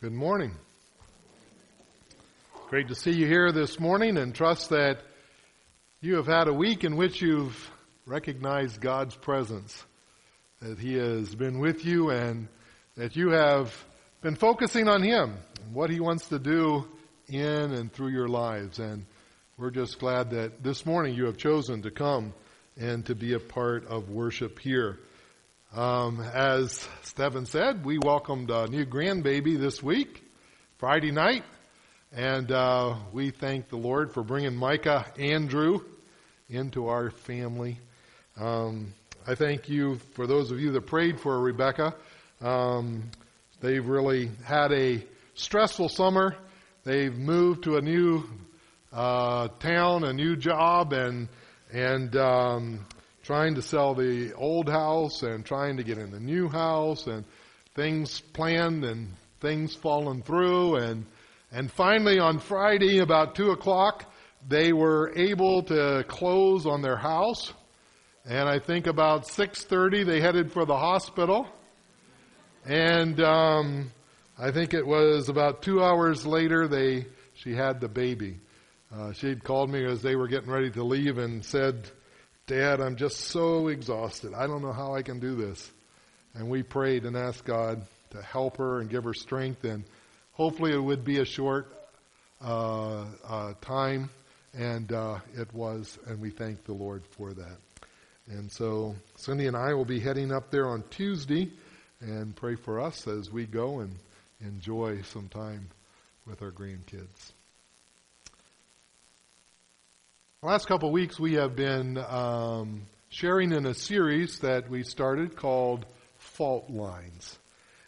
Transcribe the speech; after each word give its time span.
Good 0.00 0.12
morning. 0.12 0.52
Great 2.70 2.86
to 2.86 2.94
see 2.94 3.10
you 3.10 3.26
here 3.26 3.50
this 3.50 3.80
morning 3.80 4.16
and 4.16 4.32
trust 4.32 4.70
that 4.70 5.00
you 6.00 6.14
have 6.14 6.28
had 6.28 6.46
a 6.46 6.52
week 6.52 6.84
in 6.84 6.94
which 6.94 7.20
you've 7.20 7.68
recognized 8.06 8.80
God's 8.80 9.16
presence, 9.16 9.84
that 10.62 10.78
He 10.78 10.94
has 10.94 11.34
been 11.34 11.58
with 11.58 11.84
you 11.84 12.10
and 12.10 12.46
that 12.96 13.16
you 13.16 13.30
have 13.30 13.74
been 14.22 14.36
focusing 14.36 14.86
on 14.86 15.02
Him 15.02 15.36
and 15.64 15.74
what 15.74 15.90
He 15.90 15.98
wants 15.98 16.28
to 16.28 16.38
do 16.38 16.86
in 17.26 17.72
and 17.72 17.92
through 17.92 18.10
your 18.10 18.28
lives. 18.28 18.78
And 18.78 19.04
we're 19.56 19.72
just 19.72 19.98
glad 19.98 20.30
that 20.30 20.62
this 20.62 20.86
morning 20.86 21.16
you 21.16 21.24
have 21.24 21.38
chosen 21.38 21.82
to 21.82 21.90
come 21.90 22.34
and 22.76 23.04
to 23.06 23.16
be 23.16 23.32
a 23.32 23.40
part 23.40 23.84
of 23.88 24.10
worship 24.10 24.60
here. 24.60 25.00
Um, 25.74 26.20
as 26.20 26.88
Stephen 27.02 27.44
said, 27.44 27.84
we 27.84 27.98
welcomed 27.98 28.50
a 28.50 28.66
new 28.68 28.86
grandbaby 28.86 29.58
this 29.58 29.82
week, 29.82 30.24
Friday 30.78 31.10
night, 31.10 31.44
and 32.10 32.50
uh, 32.50 32.96
we 33.12 33.30
thank 33.30 33.68
the 33.68 33.76
Lord 33.76 34.14
for 34.14 34.22
bringing 34.22 34.56
Micah 34.56 35.04
Andrew 35.18 35.80
into 36.48 36.88
our 36.88 37.10
family. 37.10 37.78
Um, 38.40 38.94
I 39.26 39.34
thank 39.34 39.68
you 39.68 39.96
for 40.14 40.26
those 40.26 40.50
of 40.50 40.58
you 40.58 40.72
that 40.72 40.86
prayed 40.86 41.20
for 41.20 41.38
Rebecca. 41.38 41.94
Um, 42.40 43.10
they've 43.60 43.86
really 43.86 44.30
had 44.44 44.72
a 44.72 45.04
stressful 45.34 45.90
summer. 45.90 46.34
They've 46.84 47.14
moved 47.14 47.64
to 47.64 47.76
a 47.76 47.82
new 47.82 48.24
uh, 48.90 49.48
town, 49.60 50.04
a 50.04 50.14
new 50.14 50.34
job, 50.34 50.94
and 50.94 51.28
and 51.70 52.16
um, 52.16 52.86
trying 53.28 53.56
to 53.56 53.60
sell 53.60 53.94
the 53.94 54.32
old 54.32 54.70
house 54.70 55.22
and 55.22 55.44
trying 55.44 55.76
to 55.76 55.82
get 55.82 55.98
in 55.98 56.10
the 56.10 56.18
new 56.18 56.48
house 56.48 57.06
and 57.06 57.26
things 57.74 58.22
planned 58.32 58.84
and 58.84 59.06
things 59.42 59.74
falling 59.74 60.22
through. 60.22 60.76
And 60.76 61.04
and 61.52 61.70
finally 61.70 62.18
on 62.18 62.38
Friday 62.38 63.00
about 63.00 63.34
two 63.34 63.50
o'clock 63.50 64.10
they 64.48 64.72
were 64.72 65.12
able 65.14 65.62
to 65.64 66.06
close 66.08 66.64
on 66.64 66.80
their 66.80 66.96
house. 66.96 67.52
And 68.24 68.48
I 68.48 68.60
think 68.60 68.86
about 68.86 69.26
six 69.26 69.62
thirty 69.62 70.04
they 70.04 70.22
headed 70.22 70.50
for 70.50 70.64
the 70.64 70.78
hospital. 70.78 71.46
And 72.64 73.20
um, 73.20 73.92
I 74.38 74.52
think 74.52 74.72
it 74.72 74.86
was 74.86 75.28
about 75.28 75.60
two 75.60 75.82
hours 75.82 76.24
later 76.24 76.66
they 76.66 77.04
she 77.34 77.52
had 77.52 77.82
the 77.82 77.88
baby. 77.88 78.38
Uh, 78.90 79.12
she 79.12 79.28
had 79.28 79.44
called 79.44 79.68
me 79.68 79.84
as 79.84 80.00
they 80.00 80.16
were 80.16 80.28
getting 80.28 80.50
ready 80.50 80.70
to 80.70 80.82
leave 80.82 81.18
and 81.18 81.44
said 81.44 81.90
Dad, 82.48 82.80
I'm 82.80 82.96
just 82.96 83.18
so 83.26 83.68
exhausted. 83.68 84.32
I 84.32 84.46
don't 84.46 84.62
know 84.62 84.72
how 84.72 84.94
I 84.94 85.02
can 85.02 85.20
do 85.20 85.36
this. 85.36 85.70
And 86.32 86.48
we 86.48 86.62
prayed 86.62 87.04
and 87.04 87.14
asked 87.14 87.44
God 87.44 87.82
to 88.10 88.22
help 88.22 88.56
her 88.56 88.80
and 88.80 88.88
give 88.88 89.04
her 89.04 89.12
strength. 89.12 89.64
And 89.64 89.84
hopefully 90.32 90.72
it 90.72 90.82
would 90.82 91.04
be 91.04 91.18
a 91.18 91.26
short 91.26 91.66
uh, 92.42 93.04
uh, 93.22 93.52
time. 93.60 94.08
And 94.54 94.90
uh, 94.90 95.18
it 95.36 95.52
was. 95.52 95.98
And 96.06 96.22
we 96.22 96.30
thank 96.30 96.64
the 96.64 96.72
Lord 96.72 97.02
for 97.18 97.34
that. 97.34 97.58
And 98.28 98.50
so 98.50 98.96
Cindy 99.16 99.46
and 99.46 99.56
I 99.56 99.74
will 99.74 99.84
be 99.84 100.00
heading 100.00 100.32
up 100.32 100.50
there 100.50 100.68
on 100.68 100.84
Tuesday 100.88 101.52
and 102.00 102.34
pray 102.34 102.54
for 102.54 102.80
us 102.80 103.06
as 103.06 103.30
we 103.30 103.44
go 103.44 103.80
and 103.80 103.94
enjoy 104.40 105.02
some 105.02 105.28
time 105.28 105.68
with 106.26 106.40
our 106.40 106.50
grandkids. 106.50 107.32
The 108.24 108.32
last 110.42 110.68
couple 110.68 110.88
of 110.88 110.92
weeks, 110.92 111.18
we 111.18 111.34
have 111.34 111.56
been 111.56 111.98
um, 111.98 112.82
sharing 113.08 113.50
in 113.50 113.66
a 113.66 113.74
series 113.74 114.38
that 114.38 114.70
we 114.70 114.84
started 114.84 115.34
called 115.34 115.84
Fault 116.16 116.70
Lines. 116.70 117.36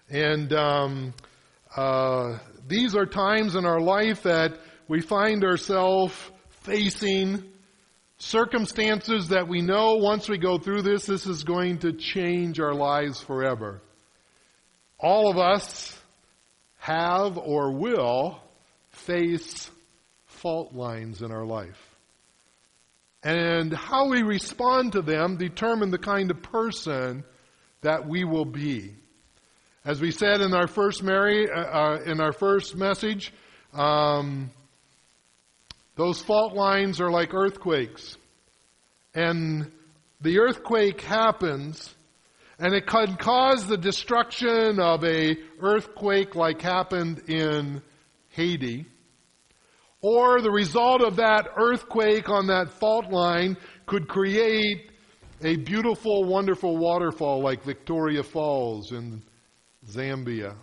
And 0.09 0.53
um, 0.53 1.15
uh, 1.77 2.39
these 2.67 2.97
are 2.97 3.07
times 3.07 3.55
in 3.55 3.65
our 3.65 3.81
life 3.81 4.25
that 4.25 4.59
we 4.89 5.01
find 5.01 5.45
ourselves 5.45 6.13
facing 6.65 7.45
circumstances 8.19 9.29
that 9.29 9.47
we 9.47 9.63
know 9.63 9.95
once 9.95 10.29
we 10.29 10.37
go 10.37 10.59
through 10.59 10.83
this, 10.83 11.07
this 11.07 11.27
is 11.29 11.45
going 11.45 11.79
to 11.79 11.93
change 11.93 12.59
our 12.59 12.75
lives 12.75 13.21
forever. 13.21 13.81
All 14.99 15.31
of 15.31 15.39
us 15.39 15.97
have 16.79 17.39
or 17.39 17.71
will 17.71 18.41
face 18.91 19.71
fault 20.27 20.75
lines 20.75 21.23
in 21.23 21.31
our 21.31 21.47
life. 21.47 21.90
And 23.23 23.73
how 23.73 24.09
we 24.09 24.23
respond 24.23 24.93
to 24.93 25.03
them 25.03 25.37
determine 25.37 25.91
the 25.91 25.99
kind 25.99 26.31
of 26.31 26.43
person 26.43 27.25
that 27.83 28.09
we 28.09 28.25
will 28.25 28.47
be. 28.47 28.95
As 29.85 30.01
we 30.01 30.11
said 30.11 30.41
in 30.41 30.55
our 30.55 30.67
first 30.67 31.03
Mary, 31.03 31.51
uh, 31.51 31.61
uh, 31.61 31.99
in 32.05 32.21
our 32.21 32.33
first 32.33 32.77
message, 32.77 33.33
um, 33.73 34.51
those 35.97 36.21
fault 36.23 36.55
lines 36.55 37.01
are 37.01 37.11
like 37.11 37.35
earthquakes, 37.35 38.17
and 39.15 39.71
the 40.21 40.39
earthquake 40.39 41.01
happens, 41.01 41.95
and 42.59 42.75
it 42.75 42.87
can 42.87 43.17
cause 43.17 43.67
the 43.67 43.77
destruction 43.77 44.81
of 44.81 45.05
a 45.05 45.37
earthquake 45.61 46.35
like 46.35 46.61
happened 46.61 47.29
in 47.29 47.83
Haiti. 48.31 48.87
Or 50.03 50.41
the 50.41 50.51
result 50.51 51.03
of 51.03 51.17
that 51.17 51.49
earthquake 51.57 52.29
on 52.29 52.47
that 52.47 52.71
fault 52.71 53.11
line 53.11 53.57
could 53.87 54.09
create 54.09 54.91
a 55.43 55.57
beautiful, 55.57 56.25
wonderful 56.25 56.77
waterfall 56.77 57.43
like 57.43 57.63
Victoria 57.65 58.23
Falls 58.23 58.93
in 58.93 59.23
Zambia. 59.87 60.55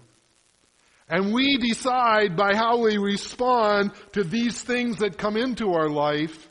And 1.09 1.33
we 1.33 1.57
decide 1.57 2.35
by 2.35 2.53
how 2.55 2.79
we 2.79 2.97
respond 2.97 3.91
to 4.13 4.23
these 4.23 4.61
things 4.61 4.97
that 4.97 5.17
come 5.17 5.37
into 5.37 5.73
our 5.73 5.89
life 5.89 6.49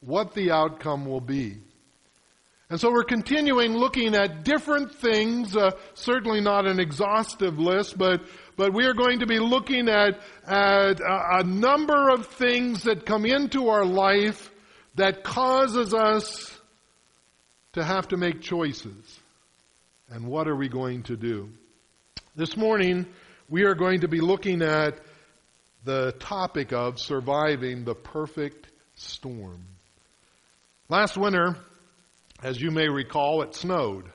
what 0.00 0.34
the 0.34 0.52
outcome 0.52 1.04
will 1.04 1.20
be. 1.20 1.56
And 2.70 2.78
so 2.78 2.92
we're 2.92 3.04
continuing 3.04 3.72
looking 3.72 4.14
at 4.14 4.44
different 4.44 4.94
things, 4.94 5.56
uh, 5.56 5.70
certainly 5.94 6.40
not 6.40 6.66
an 6.66 6.78
exhaustive 6.78 7.58
list, 7.58 7.96
but 7.96 8.20
but 8.58 8.74
we 8.74 8.84
are 8.86 8.92
going 8.92 9.20
to 9.20 9.26
be 9.26 9.38
looking 9.38 9.88
at, 9.88 10.18
at 10.44 11.00
a, 11.00 11.38
a 11.38 11.44
number 11.44 12.08
of 12.10 12.26
things 12.26 12.82
that 12.82 13.06
come 13.06 13.24
into 13.24 13.68
our 13.68 13.84
life 13.84 14.50
that 14.96 15.22
causes 15.22 15.94
us 15.94 16.52
to 17.74 17.84
have 17.84 18.08
to 18.08 18.16
make 18.16 18.40
choices. 18.40 19.20
And 20.10 20.26
what 20.26 20.48
are 20.48 20.56
we 20.56 20.68
going 20.68 21.04
to 21.04 21.16
do? 21.16 21.50
This 22.34 22.56
morning, 22.56 23.06
we 23.48 23.62
are 23.62 23.76
going 23.76 24.00
to 24.00 24.08
be 24.08 24.20
looking 24.20 24.60
at 24.60 24.98
the 25.84 26.10
topic 26.18 26.72
of 26.72 26.98
surviving 26.98 27.84
the 27.84 27.94
perfect 27.94 28.66
storm. 28.96 29.64
Last 30.88 31.16
winter, 31.16 31.54
as 32.42 32.60
you 32.60 32.72
may 32.72 32.88
recall, 32.88 33.42
it 33.42 33.54
snowed 33.54 34.10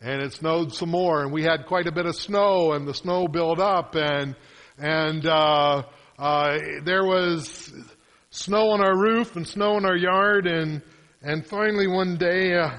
and 0.00 0.20
it 0.20 0.32
snowed 0.32 0.72
some 0.74 0.90
more, 0.90 1.22
and 1.22 1.32
we 1.32 1.42
had 1.42 1.66
quite 1.66 1.86
a 1.86 1.92
bit 1.92 2.06
of 2.06 2.16
snow, 2.16 2.72
and 2.72 2.86
the 2.86 2.94
snow 2.94 3.28
built 3.28 3.58
up, 3.58 3.94
and 3.94 4.36
and 4.78 5.26
uh, 5.26 5.82
uh, 6.18 6.58
there 6.84 7.04
was 7.04 7.72
snow 8.30 8.70
on 8.70 8.80
our 8.80 8.96
roof 8.96 9.36
and 9.36 9.46
snow 9.46 9.76
in 9.78 9.84
our 9.84 9.96
yard, 9.96 10.46
and 10.46 10.82
and 11.22 11.46
finally 11.46 11.86
one 11.86 12.16
day 12.16 12.54
uh, 12.54 12.70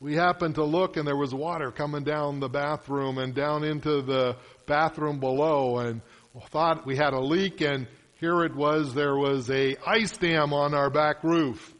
we 0.00 0.14
happened 0.14 0.54
to 0.54 0.64
look, 0.64 0.96
and 0.96 1.06
there 1.06 1.16
was 1.16 1.34
water 1.34 1.70
coming 1.70 2.02
down 2.04 2.40
the 2.40 2.48
bathroom 2.48 3.18
and 3.18 3.34
down 3.34 3.62
into 3.62 4.02
the 4.02 4.36
bathroom 4.66 5.20
below, 5.20 5.78
and 5.78 6.00
thought 6.48 6.86
we 6.86 6.96
had 6.96 7.12
a 7.12 7.20
leak, 7.20 7.60
and 7.60 7.86
here 8.20 8.42
it 8.42 8.54
was. 8.54 8.94
There 8.94 9.16
was 9.16 9.50
a 9.50 9.76
ice 9.86 10.16
dam 10.16 10.54
on 10.54 10.74
our 10.74 10.88
back 10.88 11.22
roof, 11.22 11.74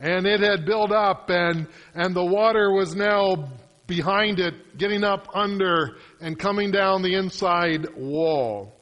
and 0.00 0.26
it 0.26 0.40
had 0.40 0.66
built 0.66 0.90
up, 0.90 1.30
and 1.30 1.68
and 1.94 2.14
the 2.14 2.24
water 2.24 2.72
was 2.72 2.96
now 2.96 3.48
behind 3.86 4.40
it, 4.40 4.76
getting 4.76 5.04
up 5.04 5.28
under 5.34 5.96
and 6.20 6.38
coming 6.38 6.70
down 6.70 7.02
the 7.02 7.14
inside 7.14 7.94
wall. 7.96 8.74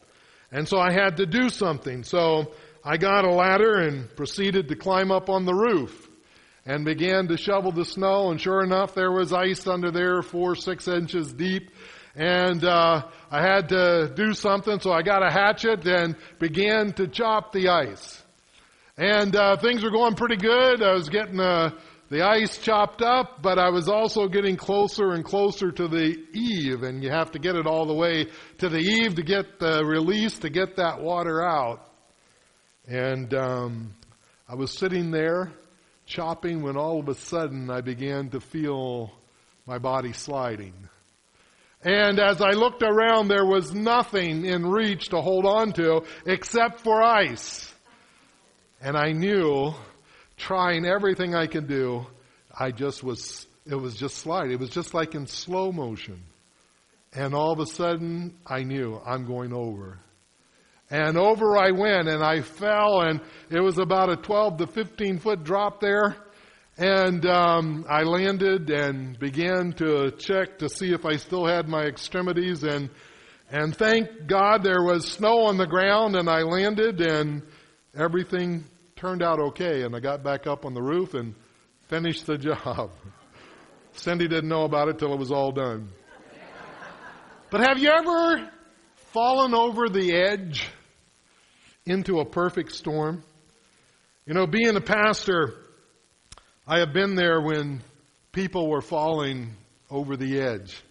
And 0.50 0.68
so 0.68 0.78
I 0.78 0.92
had 0.92 1.16
to 1.18 1.26
do 1.26 1.48
something. 1.48 2.04
So 2.04 2.52
I 2.84 2.96
got 2.96 3.24
a 3.24 3.30
ladder 3.30 3.76
and 3.76 4.14
proceeded 4.14 4.68
to 4.68 4.76
climb 4.76 5.10
up 5.10 5.28
on 5.28 5.44
the 5.44 5.54
roof 5.54 6.08
and 6.66 6.84
began 6.84 7.28
to 7.28 7.36
shovel 7.36 7.72
the 7.72 7.84
snow. 7.84 8.30
And 8.30 8.40
sure 8.40 8.62
enough, 8.62 8.94
there 8.94 9.10
was 9.10 9.32
ice 9.32 9.66
under 9.66 9.90
there, 9.90 10.22
four, 10.22 10.54
six 10.54 10.88
inches 10.88 11.32
deep. 11.32 11.70
And 12.14 12.64
uh, 12.64 13.02
I 13.30 13.42
had 13.42 13.70
to 13.70 14.12
do 14.14 14.34
something, 14.34 14.78
so 14.78 14.92
I 14.92 15.02
got 15.02 15.26
a 15.26 15.30
hatchet 15.30 15.84
and 15.86 16.14
began 16.38 16.92
to 16.94 17.08
chop 17.08 17.52
the 17.52 17.68
ice. 17.70 18.22
And 18.96 19.34
uh, 19.34 19.56
things 19.56 19.82
were 19.82 19.90
going 19.90 20.14
pretty 20.14 20.36
good. 20.36 20.80
I 20.80 20.92
was 20.92 21.08
getting 21.08 21.40
a 21.40 21.74
the 22.10 22.22
ice 22.22 22.58
chopped 22.58 23.02
up, 23.02 23.42
but 23.42 23.58
I 23.58 23.70
was 23.70 23.88
also 23.88 24.28
getting 24.28 24.56
closer 24.56 25.12
and 25.12 25.24
closer 25.24 25.72
to 25.72 25.88
the 25.88 26.16
eave, 26.32 26.82
and 26.82 27.02
you 27.02 27.10
have 27.10 27.32
to 27.32 27.38
get 27.38 27.56
it 27.56 27.66
all 27.66 27.86
the 27.86 27.94
way 27.94 28.26
to 28.58 28.68
the 28.68 28.78
eave 28.78 29.14
to 29.16 29.22
get 29.22 29.58
the 29.58 29.84
release, 29.84 30.38
to 30.40 30.50
get 30.50 30.76
that 30.76 31.00
water 31.00 31.42
out. 31.42 31.88
And 32.86 33.32
um, 33.32 33.94
I 34.48 34.54
was 34.54 34.70
sitting 34.70 35.10
there 35.10 35.52
chopping 36.06 36.62
when 36.62 36.76
all 36.76 37.00
of 37.00 37.08
a 37.08 37.14
sudden 37.14 37.70
I 37.70 37.80
began 37.80 38.28
to 38.30 38.40
feel 38.40 39.10
my 39.66 39.78
body 39.78 40.12
sliding. 40.12 40.74
And 41.82 42.18
as 42.18 42.40
I 42.40 42.50
looked 42.50 42.82
around, 42.82 43.28
there 43.28 43.44
was 43.44 43.74
nothing 43.74 44.44
in 44.44 44.66
reach 44.66 45.08
to 45.10 45.20
hold 45.20 45.44
on 45.46 45.72
to 45.74 46.04
except 46.26 46.80
for 46.80 47.02
ice. 47.02 47.72
And 48.80 48.96
I 48.96 49.12
knew, 49.12 49.72
trying 50.36 50.84
everything 50.84 51.34
I 51.34 51.46
could 51.46 51.68
do, 51.68 52.06
I 52.58 52.70
just 52.70 53.02
was, 53.02 53.46
it 53.66 53.74
was 53.74 53.94
just 53.96 54.18
slide. 54.18 54.50
It 54.50 54.58
was 54.58 54.70
just 54.70 54.94
like 54.94 55.14
in 55.14 55.26
slow 55.26 55.72
motion. 55.72 56.22
And 57.12 57.34
all 57.34 57.52
of 57.52 57.60
a 57.60 57.66
sudden, 57.66 58.36
I 58.46 58.64
knew 58.64 59.00
I'm 59.06 59.26
going 59.26 59.52
over. 59.52 59.98
And 60.90 61.16
over 61.16 61.56
I 61.56 61.70
went 61.70 62.08
and 62.08 62.22
I 62.22 62.42
fell 62.42 63.00
and 63.00 63.20
it 63.50 63.60
was 63.60 63.78
about 63.78 64.10
a 64.10 64.16
12 64.16 64.58
to 64.58 64.66
15 64.66 65.18
foot 65.18 65.44
drop 65.44 65.80
there. 65.80 66.16
And 66.76 67.24
um, 67.24 67.86
I 67.88 68.02
landed 68.02 68.68
and 68.68 69.18
began 69.18 69.72
to 69.74 70.10
check 70.18 70.58
to 70.58 70.68
see 70.68 70.92
if 70.92 71.04
I 71.04 71.16
still 71.16 71.46
had 71.46 71.68
my 71.68 71.84
extremities. 71.84 72.64
And 72.64 72.90
and 73.50 73.76
thank 73.76 74.26
God 74.26 74.64
there 74.64 74.82
was 74.82 75.06
snow 75.06 75.42
on 75.44 75.58
the 75.58 75.66
ground, 75.66 76.16
and 76.16 76.28
I 76.28 76.42
landed, 76.42 77.00
and 77.00 77.42
everything 77.96 78.64
turned 79.04 79.22
out 79.22 79.38
okay. 79.38 79.82
And 79.82 79.94
I 79.94 80.00
got 80.00 80.22
back 80.22 80.46
up 80.46 80.64
on 80.64 80.72
the 80.72 80.80
roof 80.80 81.12
and 81.12 81.34
finished 81.88 82.24
the 82.24 82.38
job. 82.38 82.90
Cindy 83.92 84.28
didn't 84.28 84.48
know 84.48 84.64
about 84.64 84.88
it 84.88 84.98
till 84.98 85.12
it 85.12 85.18
was 85.18 85.30
all 85.30 85.52
done. 85.52 85.90
But 87.50 87.60
have 87.60 87.78
you 87.78 87.90
ever 87.90 88.50
fallen 89.12 89.54
over 89.54 89.88
the 89.90 90.14
edge 90.14 90.68
into 91.84 92.18
a 92.20 92.24
perfect 92.24 92.72
storm? 92.72 93.22
You 94.26 94.32
know, 94.32 94.46
being 94.46 94.74
a 94.74 94.80
pastor 94.80 95.54
I 96.66 96.78
have 96.78 96.94
been 96.94 97.14
there 97.14 97.42
when 97.42 97.82
people 98.32 98.70
were 98.70 98.80
falling 98.80 99.54
over 99.90 100.16
the 100.16 100.40
edge. 100.40 100.82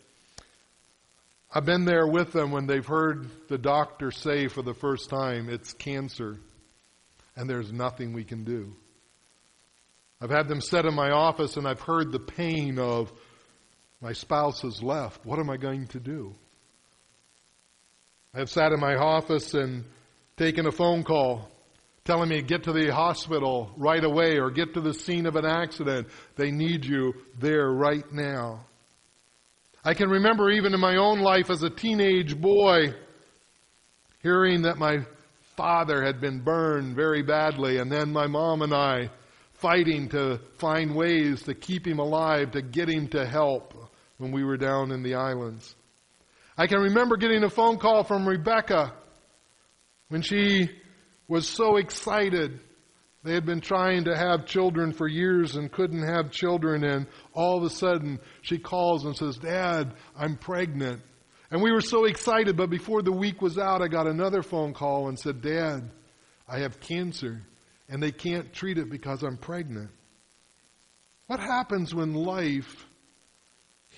I've 1.51 1.65
been 1.65 1.85
there 1.85 2.05
with 2.05 2.31
them 2.31 2.51
when 2.51 2.67
they've 2.67 2.85
heard 2.85 3.27
the 3.47 3.57
doctor 3.57 4.11
say 4.11 4.47
for 4.47 4.61
the 4.61 4.75
first 4.75 5.09
time 5.09 5.49
it's 5.49 5.73
cancer 5.73 6.37
and 7.35 7.49
there's 7.49 7.71
nothing 7.71 8.13
we 8.13 8.23
can 8.23 8.43
do. 8.43 8.75
I've 10.21 10.29
had 10.29 10.47
them 10.47 10.61
sit 10.61 10.85
in 10.85 10.93
my 10.93 11.11
office 11.11 11.57
and 11.57 11.67
I've 11.67 11.81
heard 11.81 12.11
the 12.11 12.19
pain 12.19 12.79
of 12.79 13.11
my 14.01 14.13
spouse 14.13 14.61
has 14.61 14.81
left. 14.81 15.25
What 15.25 15.39
am 15.39 15.49
I 15.49 15.57
going 15.57 15.87
to 15.87 15.99
do? 15.99 16.35
I 18.33 18.39
have 18.39 18.49
sat 18.49 18.71
in 18.71 18.79
my 18.79 18.95
office 18.95 19.53
and 19.53 19.85
taken 20.37 20.65
a 20.65 20.71
phone 20.71 21.03
call 21.03 21.49
telling 22.05 22.29
me 22.29 22.41
get 22.41 22.63
to 22.63 22.73
the 22.73 22.91
hospital 22.91 23.71
right 23.77 24.03
away 24.03 24.37
or 24.39 24.49
get 24.49 24.73
to 24.73 24.81
the 24.81 24.93
scene 24.93 25.25
of 25.25 25.35
an 25.35 25.45
accident. 25.45 26.07
They 26.35 26.51
need 26.51 26.85
you 26.85 27.13
there 27.39 27.69
right 27.69 28.09
now. 28.11 28.65
I 29.85 29.93
can 29.93 30.09
remember 30.09 30.49
even 30.49 30.73
in 30.73 30.79
my 30.79 30.97
own 30.97 31.19
life 31.19 31.49
as 31.49 31.63
a 31.63 31.69
teenage 31.69 32.39
boy 32.39 32.93
hearing 34.21 34.63
that 34.63 34.77
my 34.77 34.99
father 35.55 36.03
had 36.03 36.19
been 36.19 36.41
burned 36.41 36.95
very 36.95 37.21
badly 37.21 37.77
and 37.77 37.91
then 37.91 38.11
my 38.11 38.27
mom 38.27 38.61
and 38.61 38.73
I 38.73 39.09
fighting 39.63 40.09
to 40.09 40.41
find 40.57 40.93
ways 40.93 41.43
to 41.43 41.55
keep 41.55 41.87
him 41.87 41.99
alive, 41.99 42.51
to 42.51 42.61
get 42.61 42.89
him 42.89 43.07
to 43.07 43.25
help 43.25 43.73
when 44.17 44.33
we 44.33 44.43
were 44.43 44.57
down 44.57 44.91
in 44.91 45.03
the 45.03 45.15
islands. 45.15 45.73
I 46.57 46.67
can 46.67 46.79
remember 46.81 47.15
getting 47.15 47.43
a 47.43 47.49
phone 47.49 47.77
call 47.77 48.03
from 48.03 48.27
Rebecca 48.27 48.93
when 50.09 50.21
she 50.21 50.69
was 51.29 51.47
so 51.47 51.77
excited. 51.77 52.59
They 53.23 53.33
had 53.33 53.45
been 53.45 53.61
trying 53.61 54.03
to 54.03 54.17
have 54.17 54.45
children 54.45 54.91
for 54.91 55.07
years 55.07 55.55
and 55.55 55.71
couldn't 55.71 56.03
have 56.03 56.29
children, 56.29 56.83
and 56.83 57.07
all 57.33 57.57
of 57.57 57.63
a 57.63 57.69
sudden 57.69 58.19
she 58.41 58.57
calls 58.57 59.05
and 59.05 59.15
says, 59.15 59.37
Dad, 59.37 59.93
I'm 60.13 60.35
pregnant. 60.35 61.01
And 61.53 61.61
we 61.61 61.71
were 61.71 61.81
so 61.81 62.05
excited, 62.05 62.57
but 62.57 62.71
before 62.71 63.03
the 63.03 63.11
week 63.11 63.39
was 63.39 63.59
out, 63.59 63.83
I 63.83 63.87
got 63.87 64.07
another 64.07 64.41
phone 64.41 64.73
call 64.73 65.07
and 65.07 65.19
said, 65.19 65.43
Dad, 65.43 65.87
I 66.47 66.57
have 66.61 66.79
cancer, 66.79 67.43
and 67.87 68.01
they 68.01 68.11
can't 68.11 68.51
treat 68.51 68.79
it 68.79 68.89
because 68.89 69.21
I'm 69.21 69.37
pregnant. 69.37 69.91
What 71.27 71.39
happens 71.39 71.93
when 71.93 72.15
life 72.15 72.87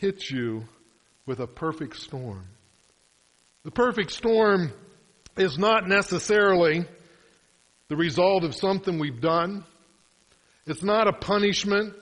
hits 0.01 0.29
you 0.29 0.67
with 1.25 1.39
a 1.39 1.47
perfect 1.47 1.95
storm? 1.95 2.45
The 3.63 3.71
perfect 3.71 4.11
storm 4.11 4.73
is 5.37 5.57
not 5.57 5.87
necessarily 5.87 6.83
the 7.87 7.95
result 7.95 8.43
of 8.43 8.53
something 8.53 8.99
we've 8.99 9.21
done. 9.21 9.63
It's 10.67 10.83
not 10.83 11.07
a 11.07 11.13
punishment. 11.13 11.93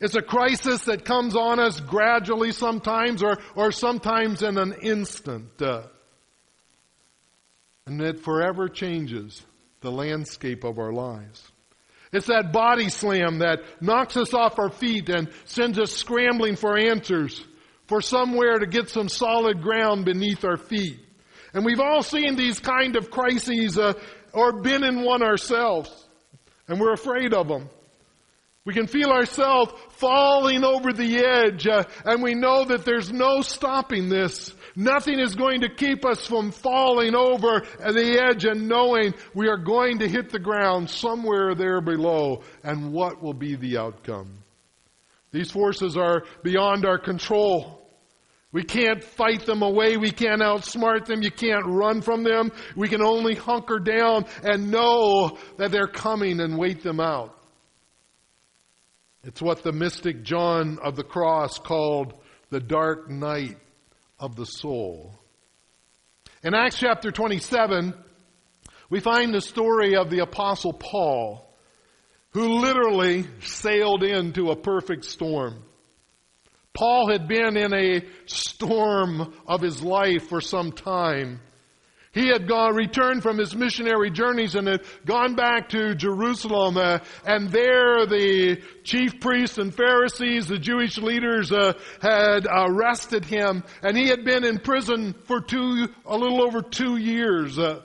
It's 0.00 0.14
a 0.14 0.22
crisis 0.22 0.84
that 0.84 1.04
comes 1.04 1.34
on 1.34 1.58
us 1.58 1.80
gradually 1.80 2.52
sometimes 2.52 3.22
or, 3.22 3.38
or 3.56 3.72
sometimes 3.72 4.42
in 4.42 4.56
an 4.56 4.74
instant. 4.82 5.60
Uh, 5.60 5.82
and 7.86 8.00
it 8.00 8.20
forever 8.20 8.68
changes 8.68 9.44
the 9.80 9.90
landscape 9.90 10.62
of 10.62 10.78
our 10.78 10.92
lives. 10.92 11.42
It's 12.12 12.26
that 12.26 12.52
body 12.52 12.88
slam 12.88 13.40
that 13.40 13.60
knocks 13.80 14.16
us 14.16 14.32
off 14.32 14.58
our 14.58 14.70
feet 14.70 15.08
and 15.08 15.28
sends 15.44 15.78
us 15.78 15.92
scrambling 15.92 16.56
for 16.56 16.78
answers, 16.78 17.44
for 17.86 18.00
somewhere 18.00 18.58
to 18.58 18.66
get 18.66 18.88
some 18.88 19.08
solid 19.08 19.62
ground 19.62 20.04
beneath 20.04 20.44
our 20.44 20.56
feet. 20.56 21.00
And 21.52 21.64
we've 21.64 21.80
all 21.80 22.02
seen 22.02 22.36
these 22.36 22.60
kind 22.60 22.96
of 22.96 23.10
crises 23.10 23.78
uh, 23.78 23.94
or 24.32 24.62
been 24.62 24.84
in 24.84 25.02
one 25.02 25.22
ourselves, 25.22 25.90
and 26.66 26.80
we're 26.80 26.92
afraid 26.92 27.34
of 27.34 27.48
them. 27.48 27.68
We 28.68 28.74
can 28.74 28.86
feel 28.86 29.08
ourselves 29.08 29.72
falling 29.92 30.62
over 30.62 30.92
the 30.92 31.24
edge, 31.24 31.66
uh, 31.66 31.84
and 32.04 32.22
we 32.22 32.34
know 32.34 32.66
that 32.66 32.84
there's 32.84 33.10
no 33.10 33.40
stopping 33.40 34.10
this. 34.10 34.52
Nothing 34.76 35.20
is 35.20 35.34
going 35.34 35.62
to 35.62 35.74
keep 35.74 36.04
us 36.04 36.26
from 36.26 36.50
falling 36.50 37.14
over 37.14 37.62
the 37.78 38.22
edge 38.22 38.44
and 38.44 38.68
knowing 38.68 39.14
we 39.32 39.48
are 39.48 39.56
going 39.56 40.00
to 40.00 40.06
hit 40.06 40.28
the 40.28 40.38
ground 40.38 40.90
somewhere 40.90 41.54
there 41.54 41.80
below, 41.80 42.42
and 42.62 42.92
what 42.92 43.22
will 43.22 43.32
be 43.32 43.56
the 43.56 43.78
outcome. 43.78 44.44
These 45.32 45.50
forces 45.50 45.96
are 45.96 46.24
beyond 46.42 46.84
our 46.84 46.98
control. 46.98 47.88
We 48.52 48.64
can't 48.64 49.02
fight 49.02 49.46
them 49.46 49.62
away. 49.62 49.96
We 49.96 50.10
can't 50.10 50.42
outsmart 50.42 51.06
them. 51.06 51.22
You 51.22 51.30
can't 51.30 51.64
run 51.64 52.02
from 52.02 52.22
them. 52.22 52.52
We 52.76 52.88
can 52.88 53.00
only 53.00 53.34
hunker 53.34 53.78
down 53.78 54.26
and 54.42 54.70
know 54.70 55.38
that 55.56 55.70
they're 55.70 55.86
coming 55.86 56.40
and 56.40 56.58
wait 56.58 56.82
them 56.82 57.00
out. 57.00 57.34
It's 59.24 59.42
what 59.42 59.62
the 59.62 59.72
mystic 59.72 60.22
John 60.22 60.78
of 60.82 60.96
the 60.96 61.02
Cross 61.02 61.58
called 61.58 62.14
the 62.50 62.60
dark 62.60 63.10
night 63.10 63.58
of 64.18 64.36
the 64.36 64.46
soul. 64.46 65.14
In 66.42 66.54
Acts 66.54 66.78
chapter 66.78 67.10
27, 67.10 67.94
we 68.90 69.00
find 69.00 69.34
the 69.34 69.40
story 69.40 69.96
of 69.96 70.08
the 70.08 70.20
apostle 70.20 70.72
Paul, 70.72 71.52
who 72.30 72.60
literally 72.60 73.26
sailed 73.40 74.02
into 74.04 74.50
a 74.50 74.56
perfect 74.56 75.04
storm. 75.04 75.64
Paul 76.72 77.10
had 77.10 77.26
been 77.26 77.56
in 77.56 77.74
a 77.74 78.04
storm 78.26 79.34
of 79.48 79.60
his 79.60 79.82
life 79.82 80.28
for 80.28 80.40
some 80.40 80.70
time. 80.70 81.40
He 82.12 82.28
had 82.28 82.48
gone, 82.48 82.74
returned 82.74 83.22
from 83.22 83.38
his 83.38 83.54
missionary 83.54 84.10
journeys 84.10 84.54
and 84.54 84.66
had 84.66 84.82
gone 85.04 85.34
back 85.34 85.68
to 85.70 85.94
Jerusalem, 85.94 86.76
uh, 86.76 86.98
and 87.26 87.50
there 87.50 88.06
the 88.06 88.62
chief 88.82 89.20
priests 89.20 89.58
and 89.58 89.74
Pharisees, 89.74 90.48
the 90.48 90.58
Jewish 90.58 90.96
leaders, 90.98 91.52
uh, 91.52 91.74
had 92.00 92.46
arrested 92.50 93.24
him, 93.24 93.62
and 93.82 93.96
he 93.96 94.08
had 94.08 94.24
been 94.24 94.44
in 94.44 94.58
prison 94.58 95.14
for 95.24 95.40
two, 95.40 95.88
a 96.06 96.16
little 96.16 96.42
over 96.42 96.62
two 96.62 96.96
years. 96.96 97.58
Uh, 97.58 97.82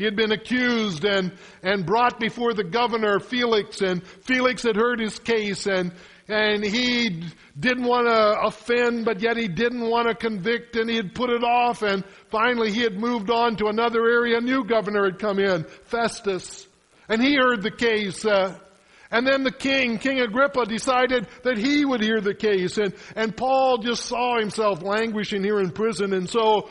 he 0.00 0.06
had 0.06 0.16
been 0.16 0.32
accused 0.32 1.04
and, 1.04 1.30
and 1.62 1.84
brought 1.84 2.18
before 2.18 2.54
the 2.54 2.64
governor, 2.64 3.20
Felix, 3.20 3.82
and 3.82 4.02
Felix 4.02 4.62
had 4.62 4.74
heard 4.74 4.98
his 4.98 5.18
case, 5.18 5.66
and 5.66 5.92
and 6.30 6.64
he 6.64 7.24
didn't 7.58 7.84
want 7.84 8.06
to 8.06 8.40
offend, 8.42 9.04
but 9.04 9.20
yet 9.20 9.36
he 9.36 9.48
didn't 9.48 9.88
want 9.88 10.08
to 10.08 10.14
convict, 10.14 10.76
and 10.76 10.88
he 10.88 10.96
had 10.96 11.14
put 11.14 11.30
it 11.30 11.42
off, 11.42 11.82
and 11.82 12.04
finally 12.28 12.70
he 12.70 12.82
had 12.82 12.96
moved 12.96 13.30
on 13.30 13.56
to 13.56 13.66
another 13.66 14.06
area. 14.06 14.38
A 14.38 14.40
new 14.40 14.64
governor 14.64 15.04
had 15.04 15.18
come 15.18 15.40
in, 15.40 15.64
Festus, 15.84 16.66
and 17.08 17.20
he 17.20 17.34
heard 17.34 17.62
the 17.62 17.70
case. 17.70 18.24
Uh, 18.24 18.56
and 19.10 19.26
then 19.26 19.42
the 19.42 19.50
king, 19.50 19.98
King 19.98 20.20
Agrippa, 20.20 20.66
decided 20.66 21.26
that 21.42 21.58
he 21.58 21.84
would 21.84 22.00
hear 22.00 22.20
the 22.20 22.34
case, 22.34 22.78
and, 22.78 22.94
and 23.16 23.36
Paul 23.36 23.78
just 23.78 24.04
saw 24.04 24.38
himself 24.38 24.82
languishing 24.82 25.42
here 25.42 25.58
in 25.58 25.72
prison, 25.72 26.12
and 26.12 26.30
so, 26.30 26.70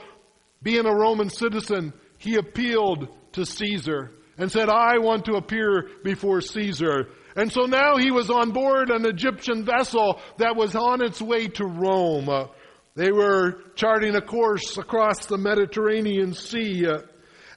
being 0.64 0.86
a 0.86 0.96
Roman 0.96 1.30
citizen, 1.30 1.94
he 2.18 2.36
appealed 2.36 3.10
to 3.34 3.46
Caesar 3.46 4.12
and 4.38 4.50
said, 4.50 4.70
I 4.70 5.00
want 5.00 5.26
to 5.26 5.34
appear 5.34 5.90
before 6.04 6.40
Caesar. 6.40 7.10
And 7.36 7.52
so 7.52 7.62
now 7.66 7.98
he 7.98 8.12
was 8.12 8.30
on 8.30 8.52
board 8.52 8.90
an 8.90 9.06
Egyptian 9.06 9.64
vessel 9.64 10.20
that 10.38 10.56
was 10.56 10.76
on 10.76 11.04
its 11.04 11.22
way 11.22 11.48
to 11.48 11.66
Rome. 11.66 12.30
Uh, 12.30 12.48
they 12.96 13.12
were 13.12 13.62
charting 13.76 14.16
a 14.16 14.22
course 14.22 14.78
across 14.78 15.26
the 15.26 15.38
Mediterranean 15.38 16.34
Sea. 16.34 16.88
Uh, 16.88 17.02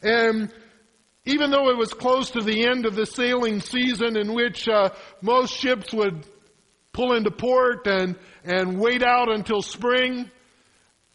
and 0.03 0.53
even 1.25 1.51
though 1.51 1.71
it 1.71 1.77
was 1.77 1.93
close 1.93 2.31
to 2.31 2.41
the 2.41 2.67
end 2.67 2.85
of 2.85 2.95
the 2.95 3.07
sailing 3.07 3.61
season 3.61 4.17
in 4.17 4.35
which 4.35 4.69
uh, 4.69 4.91
most 5.21 5.55
ships 5.55 5.93
would 5.93 6.27
pull 6.93 7.15
into 7.15 7.31
port 7.31 7.87
and, 7.87 8.17
and 8.45 8.79
wait 8.79 9.03
out 9.03 9.33
until 9.33 9.63
spring, 9.63 10.31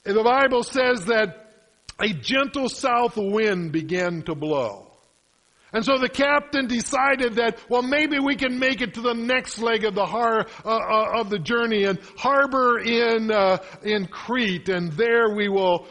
the 0.04 0.24
Bible 0.24 0.64
says 0.64 1.06
that 1.06 1.52
a 2.00 2.10
gentle 2.10 2.70
south 2.70 3.18
wind 3.18 3.72
began 3.72 4.22
to 4.24 4.36
blow. 4.36 4.87
And 5.74 5.84
so 5.84 5.98
the 5.98 6.10
captain 6.10 6.68
decided 6.68 7.36
that, 7.36 7.58
well, 7.70 7.82
maybe 7.82 8.20
we 8.20 8.36
can 8.36 8.58
make 8.58 8.82
it 8.82 8.94
to 8.94 9.02
the 9.02 9.14
next 9.14 9.60
leg 9.60 9.84
of 9.84 9.96
the 9.96 10.06
har- 10.06 10.48
uh, 10.64 10.70
uh, 10.70 11.20
of 11.20 11.30
the 11.30 11.40
journey 11.40 11.84
and 11.84 12.00
harbor 12.18 12.80
in 12.80 13.32
uh, 13.32 13.58
in 13.84 14.08
Crete, 14.08 14.70
and 14.70 14.94
there 14.94 15.36
we 15.36 15.50
will 15.50 15.86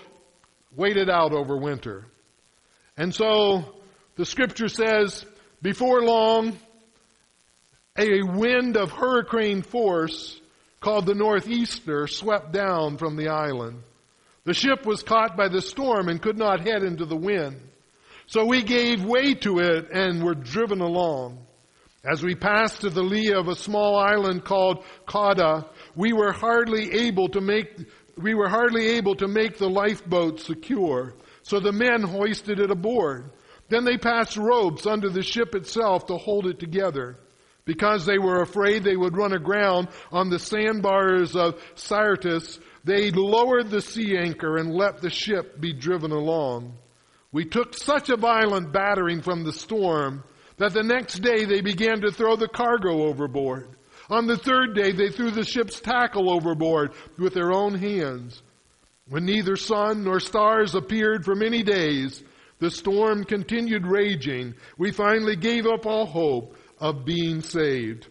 wait 0.75 0.97
it 0.97 1.11
out 1.11 1.33
over 1.33 1.57
winter. 1.59 2.07
And 2.97 3.15
so 3.15 3.77
the 4.17 4.25
scripture 4.25 4.69
says, 4.69 5.27
before 5.61 6.03
long, 6.03 6.59
a 7.99 8.23
wind 8.23 8.77
of 8.77 8.91
hurricane 8.91 9.63
force 9.63 10.41
called 10.81 11.07
the 11.07 11.15
northeaster 11.15 12.07
swept 12.07 12.53
down 12.53 12.97
from 12.97 13.17
the 13.17 13.29
island. 13.29 13.83
The 14.45 14.55
ship 14.55 14.87
was 14.87 15.03
caught 15.03 15.37
by 15.37 15.49
the 15.49 15.61
storm 15.61 16.09
and 16.09 16.23
could 16.23 16.39
not 16.39 16.61
head 16.61 16.83
into 16.83 17.05
the 17.05 17.17
wind. 17.17 17.61
So 18.27 18.45
we 18.45 18.63
gave 18.63 19.05
way 19.05 19.35
to 19.35 19.59
it 19.61 19.91
and 19.93 20.23
were 20.23 20.35
driven 20.35 20.81
along. 20.81 21.47
As 22.05 22.23
we 22.23 22.35
passed 22.35 22.83
to 22.83 22.91
the 22.91 23.03
lee 23.03 23.33
of 23.33 23.49
a 23.49 23.57
small 23.57 23.97
island 23.97 24.45
called 24.45 24.85
Cauda, 25.07 25.69
we 25.95 26.13
were 26.13 26.33
hardly 26.33 26.93
able 26.93 27.29
to 27.31 27.41
make 27.41 27.69
we 28.17 28.35
were 28.35 28.49
hardly 28.49 28.87
able 28.97 29.15
to 29.17 29.29
make 29.29 29.59
the 29.59 29.69
lifeboat 29.69 30.41
secure. 30.41 31.15
So 31.43 31.61
the 31.61 31.73
men 31.73 32.03
hoisted 32.03 32.59
it 32.59 32.71
aboard. 32.71 33.31
Then 33.69 33.85
they 33.85 33.99
passed 33.99 34.37
ropes 34.37 34.87
under 34.87 35.11
the 35.11 35.23
ship 35.23 35.55
itself 35.55 36.07
to 36.07 36.17
hold 36.17 36.47
it 36.47 36.59
together. 36.59 37.19
Because 37.67 38.07
they 38.07 38.19
were 38.19 38.41
afraid 38.41 38.85
they 38.85 38.97
would 38.97 39.17
run 39.17 39.33
aground 39.33 39.89
on 40.13 40.31
the 40.31 40.39
sandbars 40.39 41.35
of 41.37 41.61
Syrtis, 41.75 42.59
they 42.85 43.11
lowered 43.11 43.71
the 43.71 43.83
sea 43.83 44.17
anchor 44.17 44.57
and 44.57 44.73
let 44.73 45.03
the 45.03 45.11
ship 45.11 45.61
be 45.61 45.73
driven 45.73 46.13
along. 46.13 46.79
We 47.37 47.45
took 47.45 47.75
such 47.75 48.09
a 48.09 48.17
violent 48.17 48.73
battering 48.73 49.21
from 49.21 49.45
the 49.45 49.53
storm 49.53 50.25
that 50.57 50.73
the 50.73 50.83
next 50.83 51.19
day 51.19 51.45
they 51.45 51.61
began 51.61 52.01
to 52.01 52.11
throw 52.11 52.35
the 52.35 52.49
cargo 52.49 53.03
overboard. 53.09 53.69
On 54.09 54.27
the 54.27 54.39
third 54.39 54.75
day 54.75 54.93
they 54.93 55.11
threw 55.11 55.31
the 55.31 55.45
ship's 55.45 55.79
tackle 55.79 56.33
overboard 56.33 56.93
with 57.19 57.35
their 57.35 57.53
own 57.53 57.75
hands. 57.75 58.41
When 59.11 59.27
neither 59.27 59.57
sun 59.57 60.03
nor 60.03 60.19
stars 60.19 60.75
appeared 60.75 61.27
for 61.27 61.35
many 61.35 61.63
days, 61.63 62.23
the 62.59 62.71
storm 62.71 63.25
continued 63.25 63.87
raging. 63.87 64.55
We 64.79 64.91
finally 64.91 65.37
gave 65.37 65.67
up 65.67 65.85
all 65.85 66.07
hope 66.07 66.57
of 66.81 67.05
being 67.05 67.43
saved. 67.43 68.07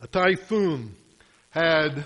A 0.00 0.06
typhoon 0.06 0.94
had 1.50 2.04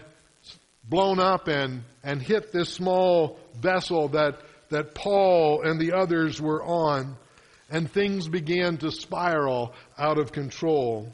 blown 0.83 1.19
up 1.19 1.47
and, 1.47 1.83
and 2.03 2.23
hit 2.23 2.53
this 2.53 2.71
small 2.73 3.39
vessel 3.61 4.09
that 4.09 4.41
that 4.71 4.95
Paul 4.95 5.63
and 5.63 5.81
the 5.81 5.93
others 5.93 6.41
were 6.41 6.63
on, 6.63 7.17
and 7.71 7.91
things 7.91 8.29
began 8.29 8.77
to 8.79 8.91
spiral 8.91 9.75
out 9.99 10.19
of 10.19 10.33
control. 10.33 11.13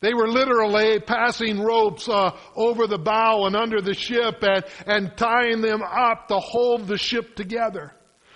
They 0.00 0.14
were 0.14 0.28
literally 0.28 1.00
passing 1.00 1.60
ropes 1.60 2.08
uh, 2.08 2.36
over 2.54 2.86
the 2.86 2.98
bow 2.98 3.46
and 3.46 3.56
under 3.56 3.80
the 3.80 3.94
ship 3.94 4.42
and, 4.42 4.64
and 4.86 5.16
tying 5.16 5.60
them 5.60 5.82
up 5.82 6.28
to 6.28 6.38
hold 6.38 6.86
the 6.86 6.98
ship 6.98 7.34
together. 7.34 7.92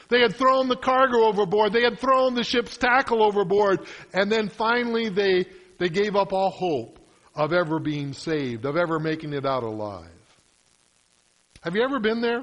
They 0.09 0.21
had 0.21 0.35
thrown 0.35 0.69
the 0.69 0.77
cargo 0.77 1.25
overboard. 1.25 1.73
They 1.73 1.85
had 1.85 2.01
thrown 2.01 2.35
the 2.35 2.45
ship's 2.45 2.77
tackle 2.77 3.23
overboard. 3.23 3.87
And 4.13 4.31
then 4.31 4.49
finally 4.49 5.09
they, 5.09 5.47
they 5.79 5.89
gave 5.89 6.17
up 6.17 6.33
all 6.33 6.51
hope 6.51 6.99
of 7.35 7.53
ever 7.53 7.79
being 7.79 8.13
saved, 8.13 8.67
of 8.67 8.77
ever 8.77 8.99
making 8.99 9.33
it 9.33 9.47
out 9.47 9.63
alive. 9.63 10.11
Have 11.63 11.77
you 11.77 11.83
ever 11.83 12.01
been 12.01 12.21
there? 12.21 12.43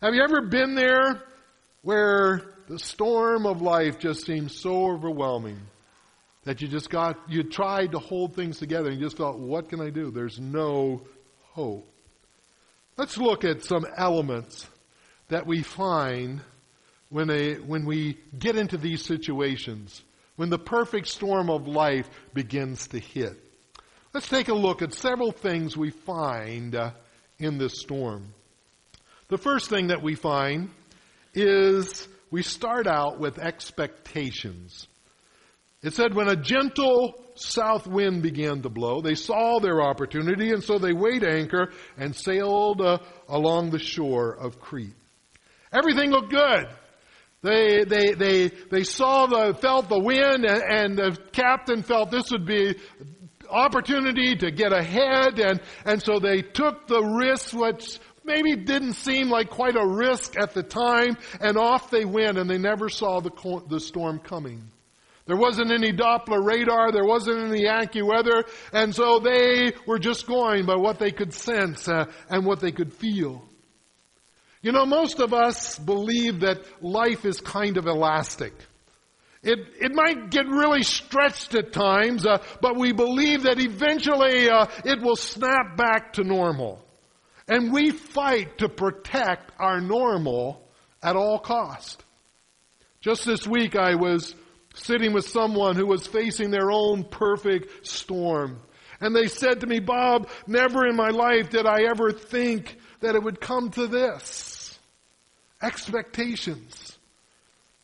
Have 0.00 0.14
you 0.14 0.22
ever 0.22 0.42
been 0.42 0.76
there 0.76 1.24
where 1.82 2.42
the 2.68 2.78
storm 2.78 3.46
of 3.46 3.62
life 3.62 3.98
just 3.98 4.24
seems 4.24 4.54
so 4.54 4.92
overwhelming 4.92 5.58
that 6.44 6.62
you 6.62 6.68
just 6.68 6.88
got, 6.88 7.18
you 7.28 7.42
tried 7.42 7.90
to 7.92 7.98
hold 7.98 8.36
things 8.36 8.60
together 8.60 8.90
and 8.90 9.00
you 9.00 9.06
just 9.06 9.16
thought, 9.16 9.40
what 9.40 9.68
can 9.68 9.80
I 9.80 9.90
do? 9.90 10.12
There's 10.12 10.38
no 10.38 11.02
hope. 11.50 11.84
Let's 12.96 13.18
look 13.18 13.44
at 13.44 13.64
some 13.64 13.84
elements 13.96 14.68
that 15.30 15.48
we 15.48 15.64
find 15.64 16.42
when, 17.08 17.28
a, 17.28 17.54
when 17.54 17.84
we 17.84 18.18
get 18.38 18.54
into 18.54 18.76
these 18.76 19.04
situations, 19.04 20.00
when 20.36 20.48
the 20.48 20.60
perfect 20.60 21.08
storm 21.08 21.50
of 21.50 21.66
life 21.66 22.08
begins 22.34 22.86
to 22.88 23.00
hit. 23.00 23.36
Let's 24.14 24.28
take 24.28 24.46
a 24.46 24.54
look 24.54 24.80
at 24.80 24.94
several 24.94 25.32
things 25.32 25.76
we 25.76 25.90
find 25.90 26.76
uh, 26.76 26.92
in 27.40 27.58
this 27.58 27.80
storm. 27.80 28.32
The 29.28 29.36
first 29.36 29.68
thing 29.68 29.88
that 29.88 30.02
we 30.02 30.14
find 30.14 30.70
is 31.34 32.08
we 32.30 32.42
start 32.42 32.86
out 32.86 33.20
with 33.20 33.38
expectations. 33.38 34.86
It 35.82 35.92
said, 35.92 36.14
when 36.14 36.28
a 36.28 36.36
gentle 36.36 37.14
south 37.34 37.86
wind 37.86 38.22
began 38.22 38.62
to 38.62 38.70
blow, 38.70 39.02
they 39.02 39.14
saw 39.14 39.60
their 39.60 39.82
opportunity, 39.82 40.50
and 40.50 40.64
so 40.64 40.78
they 40.78 40.94
weighed 40.94 41.24
anchor 41.24 41.72
and 41.98 42.16
sailed 42.16 42.80
uh, 42.80 42.98
along 43.28 43.68
the 43.68 43.78
shore 43.78 44.32
of 44.32 44.60
Crete. 44.60 44.96
Everything 45.74 46.10
looked 46.10 46.30
good. 46.30 46.66
They, 47.42 47.84
they, 47.84 48.14
they, 48.14 48.48
they 48.48 48.82
saw 48.82 49.26
the, 49.26 49.52
felt 49.60 49.90
the 49.90 50.00
wind, 50.00 50.46
and, 50.46 50.62
and 50.62 50.98
the 50.98 51.18
captain 51.32 51.82
felt 51.82 52.10
this 52.10 52.30
would 52.32 52.46
be 52.46 52.76
opportunity 53.50 54.36
to 54.36 54.50
get 54.50 54.72
ahead, 54.72 55.38
and, 55.38 55.60
and 55.84 56.02
so 56.02 56.18
they 56.18 56.42
took 56.42 56.86
the 56.86 57.02
risk, 57.02 57.52
which 57.52 57.98
maybe 58.28 58.54
didn't 58.54 58.92
seem 58.92 59.28
like 59.28 59.50
quite 59.50 59.74
a 59.74 59.84
risk 59.84 60.38
at 60.38 60.54
the 60.54 60.62
time, 60.62 61.16
and 61.40 61.58
off 61.58 61.90
they 61.90 62.04
went, 62.04 62.38
and 62.38 62.48
they 62.48 62.58
never 62.58 62.88
saw 62.88 63.20
the, 63.20 63.32
the 63.68 63.80
storm 63.80 64.20
coming. 64.20 64.62
There 65.26 65.36
wasn't 65.36 65.72
any 65.72 65.92
Doppler 65.92 66.42
radar, 66.42 66.92
there 66.92 67.04
wasn't 67.04 67.50
any 67.50 67.64
AccuWeather, 67.64 68.44
and 68.72 68.94
so 68.94 69.18
they 69.18 69.72
were 69.86 69.98
just 69.98 70.26
going 70.26 70.64
by 70.64 70.76
what 70.76 70.98
they 70.98 71.10
could 71.10 71.34
sense 71.34 71.86
uh, 71.88 72.06
and 72.30 72.46
what 72.46 72.60
they 72.60 72.72
could 72.72 72.94
feel. 72.94 73.42
You 74.62 74.72
know, 74.72 74.86
most 74.86 75.20
of 75.20 75.34
us 75.34 75.78
believe 75.78 76.40
that 76.40 76.60
life 76.82 77.24
is 77.24 77.40
kind 77.40 77.76
of 77.76 77.86
elastic. 77.86 78.54
It, 79.42 79.58
it 79.80 79.94
might 79.94 80.30
get 80.30 80.46
really 80.48 80.82
stretched 80.82 81.54
at 81.54 81.72
times, 81.72 82.26
uh, 82.26 82.42
but 82.60 82.76
we 82.76 82.92
believe 82.92 83.42
that 83.42 83.60
eventually 83.60 84.48
uh, 84.48 84.66
it 84.84 85.00
will 85.00 85.16
snap 85.16 85.76
back 85.76 86.14
to 86.14 86.24
normal. 86.24 86.84
And 87.48 87.72
we 87.72 87.90
fight 87.90 88.58
to 88.58 88.68
protect 88.68 89.52
our 89.58 89.80
normal 89.80 90.62
at 91.02 91.16
all 91.16 91.38
cost. 91.38 92.04
Just 93.00 93.24
this 93.24 93.46
week 93.46 93.74
I 93.74 93.94
was 93.94 94.34
sitting 94.74 95.12
with 95.12 95.26
someone 95.26 95.76
who 95.76 95.86
was 95.86 96.06
facing 96.06 96.50
their 96.50 96.70
own 96.70 97.04
perfect 97.04 97.86
storm. 97.86 98.60
And 99.00 99.14
they 99.14 99.28
said 99.28 99.60
to 99.60 99.66
me, 99.66 99.80
Bob, 99.80 100.28
never 100.46 100.86
in 100.86 100.96
my 100.96 101.10
life 101.10 101.50
did 101.50 101.66
I 101.66 101.84
ever 101.84 102.12
think 102.12 102.76
that 103.00 103.14
it 103.14 103.22
would 103.22 103.40
come 103.40 103.70
to 103.70 103.86
this. 103.86 104.78
Expectations. 105.62 106.98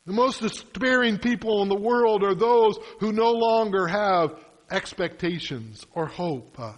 The 0.06 0.12
most 0.12 0.42
despairing 0.42 1.18
people 1.18 1.62
in 1.62 1.68
the 1.68 1.80
world 1.80 2.22
are 2.22 2.34
those 2.34 2.78
who 3.00 3.12
no 3.12 3.32
longer 3.32 3.86
have 3.86 4.34
expectations 4.70 5.86
or 5.94 6.06
hope, 6.06 6.58
uh, 6.58 6.72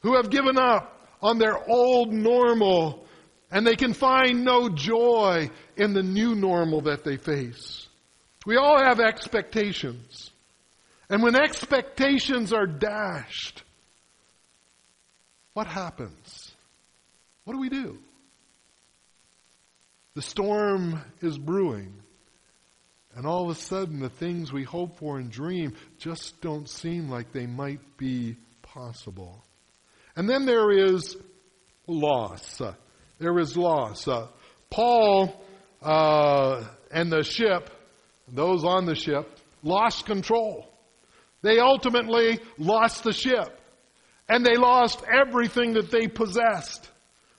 who 0.00 0.14
have 0.14 0.30
given 0.30 0.56
up 0.56 0.95
on 1.22 1.38
their 1.38 1.58
old 1.68 2.12
normal 2.12 3.06
and 3.50 3.66
they 3.66 3.76
can 3.76 3.92
find 3.92 4.44
no 4.44 4.68
joy 4.68 5.50
in 5.76 5.92
the 5.92 6.02
new 6.02 6.34
normal 6.34 6.82
that 6.82 7.04
they 7.04 7.16
face. 7.16 7.86
We 8.44 8.56
all 8.56 8.78
have 8.78 9.00
expectations. 9.00 10.30
And 11.08 11.22
when 11.22 11.36
expectations 11.36 12.52
are 12.52 12.66
dashed, 12.66 13.62
what 15.52 15.66
happens? 15.66 16.52
What 17.44 17.54
do 17.54 17.60
we 17.60 17.68
do? 17.68 17.98
The 20.14 20.22
storm 20.22 21.00
is 21.20 21.38
brewing. 21.38 21.92
And 23.14 23.26
all 23.26 23.44
of 23.44 23.56
a 23.56 23.60
sudden, 23.60 24.00
the 24.00 24.10
things 24.10 24.52
we 24.52 24.64
hope 24.64 24.98
for 24.98 25.18
and 25.18 25.30
dream 25.30 25.74
just 25.98 26.40
don't 26.40 26.68
seem 26.68 27.08
like 27.08 27.32
they 27.32 27.46
might 27.46 27.80
be 27.96 28.36
possible. 28.60 29.42
And 30.16 30.28
then 30.28 30.46
there 30.46 30.70
is 30.70 31.16
loss. 31.86 32.62
There 33.18 33.38
is 33.38 33.56
loss. 33.56 34.08
Uh, 34.08 34.28
Paul 34.70 35.40
uh, 35.82 36.64
and 36.90 37.12
the 37.12 37.22
ship, 37.22 37.70
those 38.26 38.64
on 38.64 38.86
the 38.86 38.94
ship, 38.94 39.30
lost 39.62 40.06
control. 40.06 40.66
They 41.42 41.58
ultimately 41.58 42.40
lost 42.58 43.04
the 43.04 43.12
ship. 43.12 43.60
And 44.28 44.44
they 44.44 44.56
lost 44.56 45.04
everything 45.04 45.74
that 45.74 45.90
they 45.90 46.08
possessed. 46.08 46.90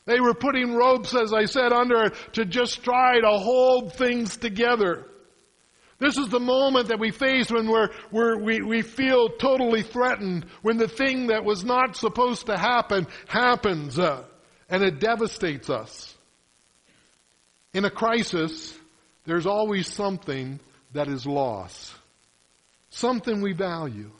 They 0.05 0.21
were 0.21 0.33
putting 0.33 0.73
ropes, 0.73 1.13
as 1.13 1.33
I 1.33 1.45
said, 1.45 1.73
under 1.73 2.11
to 2.33 2.45
just 2.45 2.83
try 2.83 3.19
to 3.19 3.29
hold 3.29 3.93
things 3.93 4.37
together. 4.37 5.05
This 5.99 6.17
is 6.17 6.29
the 6.29 6.39
moment 6.39 6.89
that 6.89 6.99
we 6.99 7.11
face 7.11 7.49
when 7.49 7.67
we're, 7.67 7.89
we're, 8.11 8.37
we, 8.37 8.61
we 8.61 8.81
feel 8.83 9.29
totally 9.29 9.81
threatened, 9.81 10.45
when 10.61 10.77
the 10.77 10.87
thing 10.87 11.27
that 11.27 11.43
was 11.43 11.63
not 11.63 11.95
supposed 11.95 12.45
to 12.45 12.57
happen 12.57 13.07
happens. 13.27 13.97
Uh, 13.97 14.23
and 14.69 14.83
it 14.83 14.99
devastates 14.99 15.69
us. 15.69 16.13
In 17.73 17.85
a 17.85 17.89
crisis, 17.89 18.77
there's 19.25 19.45
always 19.45 19.91
something 19.91 20.59
that 20.93 21.07
is 21.07 21.25
lost. 21.25 21.93
Something 22.89 23.41
we 23.41 23.53
value. 23.53 24.11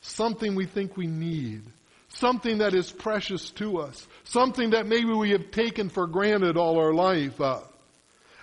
Something 0.00 0.54
we 0.54 0.66
think 0.66 0.96
we 0.96 1.06
need. 1.06 1.62
Something 2.08 2.58
that 2.58 2.74
is 2.74 2.90
precious 2.92 3.50
to 3.52 3.78
us. 3.78 4.06
Something 4.24 4.70
that 4.70 4.86
maybe 4.86 5.12
we 5.12 5.30
have 5.30 5.50
taken 5.50 5.88
for 5.88 6.06
granted 6.06 6.56
all 6.56 6.78
our 6.78 6.94
life. 6.94 7.40
Uh, 7.40 7.60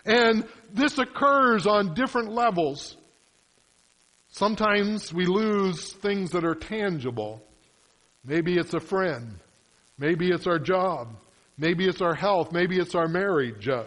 and 0.06 0.46
this 0.74 0.98
occurs 0.98 1.68
on 1.68 1.94
different 1.94 2.34
levels. 2.34 2.98
Sometimes 4.30 5.14
we 5.14 5.26
lose 5.26 5.94
things 5.94 6.32
that 6.32 6.44
are 6.44 6.56
tangible. 6.56 7.42
Maybe 8.26 8.58
it's 8.58 8.74
a 8.74 8.80
friend. 8.80 9.40
Maybe 10.00 10.30
it's 10.30 10.48
our 10.48 10.58
job. 10.58 11.10
Maybe 11.58 11.88
it's 11.88 12.02
our 12.02 12.16
health. 12.16 12.52
Maybe 12.52 12.80
it's 12.80 12.96
our 12.96 13.08
marriage. 13.08 13.70
Uh, 13.70 13.84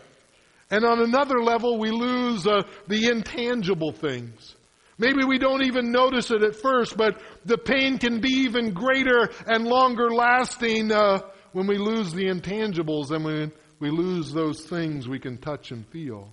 and 0.71 0.85
on 0.85 1.01
another 1.01 1.43
level, 1.43 1.79
we 1.79 1.91
lose 1.91 2.47
uh, 2.47 2.63
the 2.87 3.09
intangible 3.09 3.93
things. 3.93 4.55
Maybe 4.99 5.25
we 5.25 5.39
don't 5.39 5.65
even 5.65 5.93
notice 5.93 6.31
it 6.31 6.43
at 6.43 6.57
first, 6.57 6.97
but 6.97 7.21
the 7.45 7.59
pain 7.59 7.99
can 7.99 8.21
be 8.21 8.31
even 8.31 8.73
greater 8.73 9.29
and 9.47 9.67
longer 9.67 10.11
lasting 10.11 10.91
uh, 10.91 11.21
when 11.53 11.67
we 11.67 11.77
lose 11.77 12.13
the 12.13 12.27
intangibles 12.27 13.11
and 13.11 13.25
when 13.25 13.53
we 13.79 13.91
lose 13.91 14.33
those 14.33 14.65
things 14.65 15.07
we 15.09 15.19
can 15.19 15.37
touch 15.39 15.71
and 15.71 15.87
feel. 15.89 16.33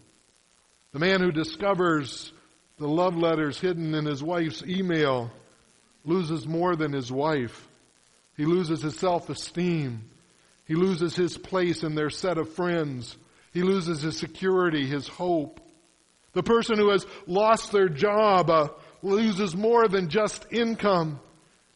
The 0.93 0.99
man 0.99 1.21
who 1.21 1.31
discovers 1.31 2.31
the 2.77 2.87
love 2.87 3.17
letters 3.17 3.59
hidden 3.59 3.95
in 3.95 4.05
his 4.05 4.23
wife's 4.23 4.63
email 4.63 5.31
loses 6.05 6.47
more 6.47 6.75
than 6.75 6.93
his 6.93 7.11
wife. 7.11 7.67
He 8.37 8.45
loses 8.45 8.83
his 8.83 8.97
self 8.97 9.29
esteem. 9.29 10.09
He 10.65 10.75
loses 10.75 11.15
his 11.15 11.37
place 11.37 11.83
in 11.83 11.95
their 11.95 12.09
set 12.09 12.37
of 12.37 12.53
friends. 12.53 13.17
He 13.53 13.63
loses 13.63 14.01
his 14.01 14.17
security, 14.17 14.85
his 14.85 15.07
hope. 15.07 15.59
The 16.33 16.43
person 16.43 16.77
who 16.77 16.89
has 16.89 17.05
lost 17.27 17.71
their 17.71 17.89
job 17.89 18.49
uh, 18.49 18.69
loses 19.01 19.55
more 19.55 19.87
than 19.87 20.09
just 20.09 20.45
income. 20.51 21.19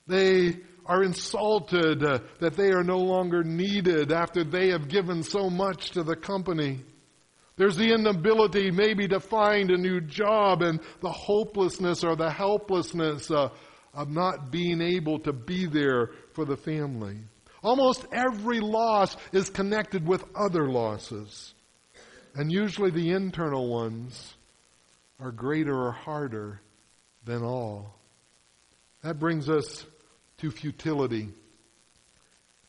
They 0.08 0.58
are 0.86 1.04
insulted 1.04 2.04
uh, 2.04 2.20
that 2.40 2.56
they 2.56 2.72
are 2.72 2.84
no 2.84 3.00
longer 3.00 3.44
needed 3.44 4.12
after 4.12 4.44
they 4.44 4.70
have 4.70 4.88
given 4.88 5.22
so 5.22 5.50
much 5.50 5.92
to 5.92 6.04
the 6.04 6.16
company. 6.16 6.82
There's 7.58 7.76
the 7.76 7.92
inability 7.92 8.70
maybe 8.70 9.08
to 9.08 9.20
find 9.20 9.72
a 9.72 9.78
new 9.78 10.00
job 10.00 10.62
and 10.62 10.80
the 11.02 11.12
hopelessness 11.12 12.04
or 12.04 12.16
the 12.16 12.30
helplessness 12.30 13.32
uh, 13.32 13.50
of 13.96 14.12
not 14.12 14.52
being 14.52 14.80
able 14.80 15.20
to 15.20 15.34
be 15.34 15.66
there 15.66 16.12
for 16.34 16.46
the 16.46 16.56
family. 16.56 17.18
Almost 17.64 18.06
every 18.14 18.60
loss 18.60 19.18
is 19.32 19.50
connected 19.50 20.08
with 20.08 20.24
other 20.36 20.70
losses. 20.70 21.56
And 22.36 22.52
usually 22.52 22.92
the 22.92 23.12
internal 23.12 23.68
ones 23.68 24.36
are 25.20 25.32
greater 25.32 25.76
or 25.76 25.92
harder 25.92 26.62
than 27.26 27.44
all. 27.44 27.96
That 29.02 29.18
brings 29.18 29.50
us 29.50 29.84
to 30.38 30.52
futility. 30.52 31.30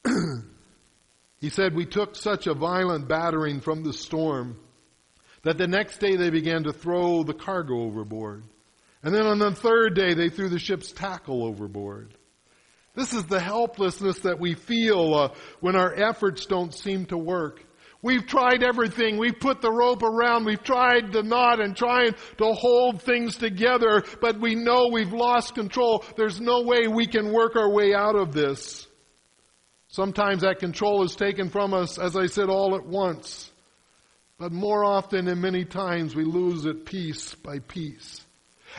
he 1.40 1.50
said, 1.50 1.74
We 1.74 1.84
took 1.84 2.16
such 2.16 2.46
a 2.46 2.54
violent 2.54 3.06
battering 3.06 3.60
from 3.60 3.84
the 3.84 3.92
storm 3.92 4.56
that 5.48 5.56
the 5.56 5.66
next 5.66 5.96
day 5.96 6.14
they 6.14 6.28
began 6.28 6.64
to 6.64 6.74
throw 6.74 7.22
the 7.22 7.32
cargo 7.32 7.80
overboard. 7.80 8.44
And 9.02 9.14
then 9.14 9.24
on 9.24 9.38
the 9.38 9.54
third 9.54 9.94
day, 9.94 10.12
they 10.12 10.28
threw 10.28 10.50
the 10.50 10.58
ship's 10.58 10.92
tackle 10.92 11.42
overboard. 11.42 12.12
This 12.94 13.14
is 13.14 13.24
the 13.24 13.40
helplessness 13.40 14.18
that 14.20 14.38
we 14.38 14.52
feel 14.52 15.14
uh, 15.14 15.34
when 15.60 15.74
our 15.74 15.94
efforts 15.94 16.44
don't 16.44 16.74
seem 16.74 17.06
to 17.06 17.16
work. 17.16 17.64
We've 18.02 18.26
tried 18.26 18.62
everything. 18.62 19.16
We've 19.16 19.40
put 19.40 19.62
the 19.62 19.72
rope 19.72 20.02
around. 20.02 20.44
We've 20.44 20.62
tried 20.62 21.14
the 21.14 21.22
knot 21.22 21.60
and 21.60 21.74
trying 21.74 22.12
to 22.36 22.52
hold 22.52 23.00
things 23.00 23.38
together, 23.38 24.04
but 24.20 24.38
we 24.38 24.54
know 24.54 24.90
we've 24.92 25.14
lost 25.14 25.54
control. 25.54 26.04
There's 26.18 26.42
no 26.42 26.60
way 26.60 26.88
we 26.88 27.06
can 27.06 27.32
work 27.32 27.56
our 27.56 27.72
way 27.72 27.94
out 27.94 28.16
of 28.16 28.34
this. 28.34 28.86
Sometimes 29.86 30.42
that 30.42 30.58
control 30.58 31.04
is 31.04 31.16
taken 31.16 31.48
from 31.48 31.72
us, 31.72 31.96
as 31.96 32.18
I 32.18 32.26
said, 32.26 32.50
all 32.50 32.76
at 32.76 32.84
once. 32.84 33.47
But 34.38 34.52
more 34.52 34.84
often 34.84 35.26
and 35.26 35.42
many 35.42 35.64
times 35.64 36.14
we 36.14 36.24
lose 36.24 36.64
it 36.64 36.84
piece 36.84 37.34
by 37.34 37.58
piece. 37.58 38.24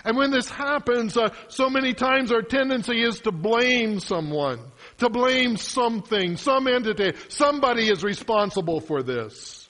And 0.05 0.15
when 0.15 0.31
this 0.31 0.49
happens, 0.49 1.17
uh, 1.17 1.29
so 1.49 1.69
many 1.69 1.93
times 1.93 2.31
our 2.31 2.41
tendency 2.41 3.01
is 3.01 3.19
to 3.21 3.31
blame 3.31 3.99
someone, 3.99 4.59
to 4.99 5.09
blame 5.09 5.57
something, 5.57 6.37
some 6.37 6.67
entity. 6.67 7.13
Somebody 7.27 7.89
is 7.89 8.03
responsible 8.03 8.79
for 8.79 9.03
this. 9.03 9.67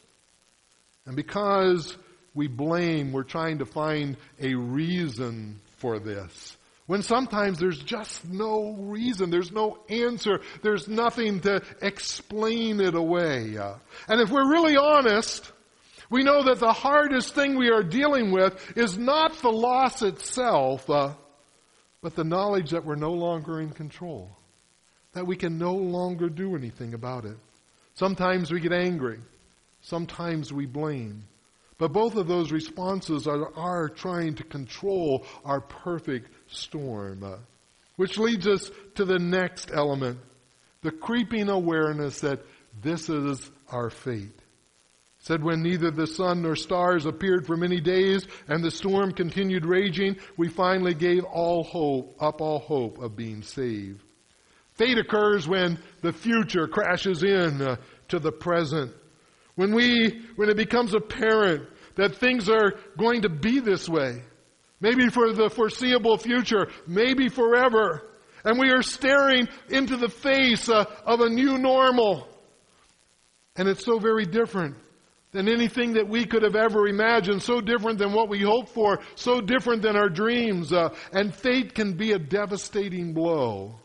And 1.06 1.15
because 1.15 1.97
we 2.36 2.47
blame, 2.47 3.12
we're 3.12 3.23
trying 3.23 3.60
to 3.60 3.65
find 3.65 4.17
a 4.39 4.54
reason 4.54 5.60
for 5.78 5.97
this. 5.97 6.58
When 6.86 7.02
sometimes 7.02 7.60
there's 7.60 7.82
just 7.82 8.28
no 8.28 8.73
reason, 8.78 9.30
there's 9.30 9.52
no 9.52 9.80
answer, 9.89 10.41
there's 10.62 10.88
nothing 10.88 11.39
to 11.41 11.62
explain 11.82 12.80
it 12.80 12.95
away. 12.95 13.58
Uh, 13.58 13.75
and 14.08 14.21
if 14.21 14.30
we're 14.30 14.52
really 14.52 14.75
honest, 14.75 15.52
we 16.10 16.24
know 16.24 16.43
that 16.43 16.60
the 16.60 16.74
hardest 16.74 17.36
thing 17.36 17.56
we 17.56 17.69
are 17.69 17.84
dealing 17.84 18.32
with 18.32 18.78
is 18.78 18.98
not 18.98 19.34
the 19.41 19.52
loss 19.52 20.02
itself, 20.02 20.89
uh, 20.89 21.13
but 22.02 22.15
the 22.15 22.24
knowledge 22.24 22.72
that 22.72 22.86
we're 22.86 22.95
no 22.95 23.12
longer 23.12 23.60
in 23.62 23.69
control, 23.72 24.32
that 25.13 25.28
we 25.28 25.36
can 25.36 25.58
no 25.58 25.76
longer 25.76 26.30
do 26.30 26.56
anything 26.56 26.93
about 26.93 27.26
it. 27.26 27.38
Sometimes 27.93 28.52
we 28.52 28.60
get 28.60 28.74
angry, 28.74 29.19
sometimes 29.82 30.52
we 30.52 30.65
blame. 30.65 31.24
But 31.78 31.93
both 31.93 32.15
of 32.15 32.28
those 32.28 32.52
responses 32.52 33.26
are, 33.26 33.56
are 33.56 33.88
trying 33.88 34.36
to 34.36 34.43
control 34.43 35.26
our 35.45 35.62
perfect 35.62 36.30
storm. 36.48 37.24
Uh, 37.24 37.38
which 38.00 38.17
leads 38.17 38.48
us 38.48 38.72
to 38.95 39.04
the 39.04 39.19
next 39.19 39.72
element 39.74 40.17
the 40.84 40.91
creeping 40.91 41.50
awareness 41.50 42.22
that 42.22 42.39
this 42.82 43.10
is 43.10 43.52
our 43.67 43.89
fate 43.89 44.38
said 45.19 45.43
when 45.43 45.62
neither 45.62 45.91
the 45.91 46.08
sun 46.08 46.41
nor 46.41 46.55
stars 46.55 47.05
appeared 47.05 47.45
for 47.45 47.58
many 47.58 47.82
days 47.82 48.25
and 48.47 48.63
the 48.63 48.71
storm 48.71 49.12
continued 49.12 49.65
raging, 49.65 50.15
we 50.38 50.47
finally 50.47 50.93
gave 50.93 51.25
all 51.25 51.63
hope, 51.63 52.15
up 52.21 52.41
all 52.41 52.60
hope 52.60 52.97
of 52.99 53.17
being 53.17 53.43
saved. 53.43 54.01
Fate 54.75 54.97
occurs 54.97 55.45
when 55.45 55.77
the 56.01 56.13
future 56.13 56.67
crashes 56.67 57.21
in 57.21 57.62
uh, 57.62 57.75
to 58.08 58.19
the 58.19 58.32
present. 58.32 58.93
When 59.55 59.75
we, 59.75 60.21
when 60.38 60.49
it 60.49 60.55
becomes 60.55 60.93
apparent 60.93 61.67
that 61.95 62.15
things 62.15 62.47
are 62.47 62.75
going 62.97 63.23
to 63.23 63.29
be 63.29 63.60
this 63.60 63.89
way, 63.89 64.23
maybe 64.79 65.10
for 65.10 65.34
the 65.34 65.49
foreseeable 65.49 66.17
future, 66.17 66.69
maybe 66.88 67.27
forever, 67.27 68.10
and 68.45 68.58
we 68.58 68.69
are 68.69 68.82
staring 68.82 69.49
into 69.67 69.97
the 69.97 70.08
face 70.08 70.69
uh, 70.69 70.86
of 71.05 71.19
a 71.19 71.27
new 71.27 71.58
normal. 71.58 72.25
And 73.58 73.67
it's 73.67 73.84
so 73.84 73.99
very 73.99 74.25
different 74.25 74.77
than 75.32 75.48
anything 75.48 75.94
that 75.94 76.08
we 76.08 76.26
could 76.26 76.44
have 76.44 76.56
ever 76.56 76.88
imagined, 76.88 77.42
so 77.44 77.62
different 77.62 78.00
than 78.00 78.13
what 78.13 78.30
we 78.30 78.42
hoped 78.42 78.70
for, 78.70 79.00
so 79.15 79.42
different 79.42 79.82
than 79.82 79.96
our 79.96 80.10
dreams. 80.10 80.74
Uh, 80.74 80.89
and 81.12 81.34
fate 81.34 81.76
can 81.76 81.94
be 81.94 82.13
a 82.13 82.20
devastating 82.20 83.13
blow. 83.13 83.76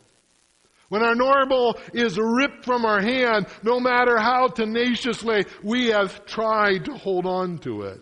When 0.89 1.03
our 1.03 1.15
normal 1.15 1.79
is 1.93 2.19
ripped 2.19 2.65
from 2.65 2.85
our 2.85 3.01
hand, 3.01 3.47
no 3.63 3.81
matter 3.81 4.19
how 4.19 4.49
tenaciously 4.49 5.45
we 5.63 5.89
have 5.89 6.25
tried 6.25 6.85
to 6.87 6.95
hold 6.95 7.27
on 7.27 7.59
to 7.59 7.83
it. 7.83 8.01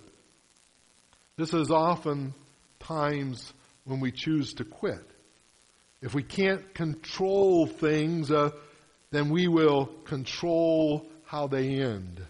This 1.37 1.55
is 1.55 1.71
often 1.71 2.35
times 2.79 3.53
when 3.85 4.01
we 4.01 4.13
choose 4.13 4.55
to 4.55 4.65
quit. 4.65 5.05
If 6.01 6.15
we 6.15 6.23
can't 6.23 6.75
control 6.75 7.67
things, 7.67 8.31
uh, 8.31 8.51
then 9.11 9.31
we 9.31 9.49
will 9.49 9.87
control 10.05 11.07
how 11.25 11.47
they 11.47 11.81
end. 11.81 12.21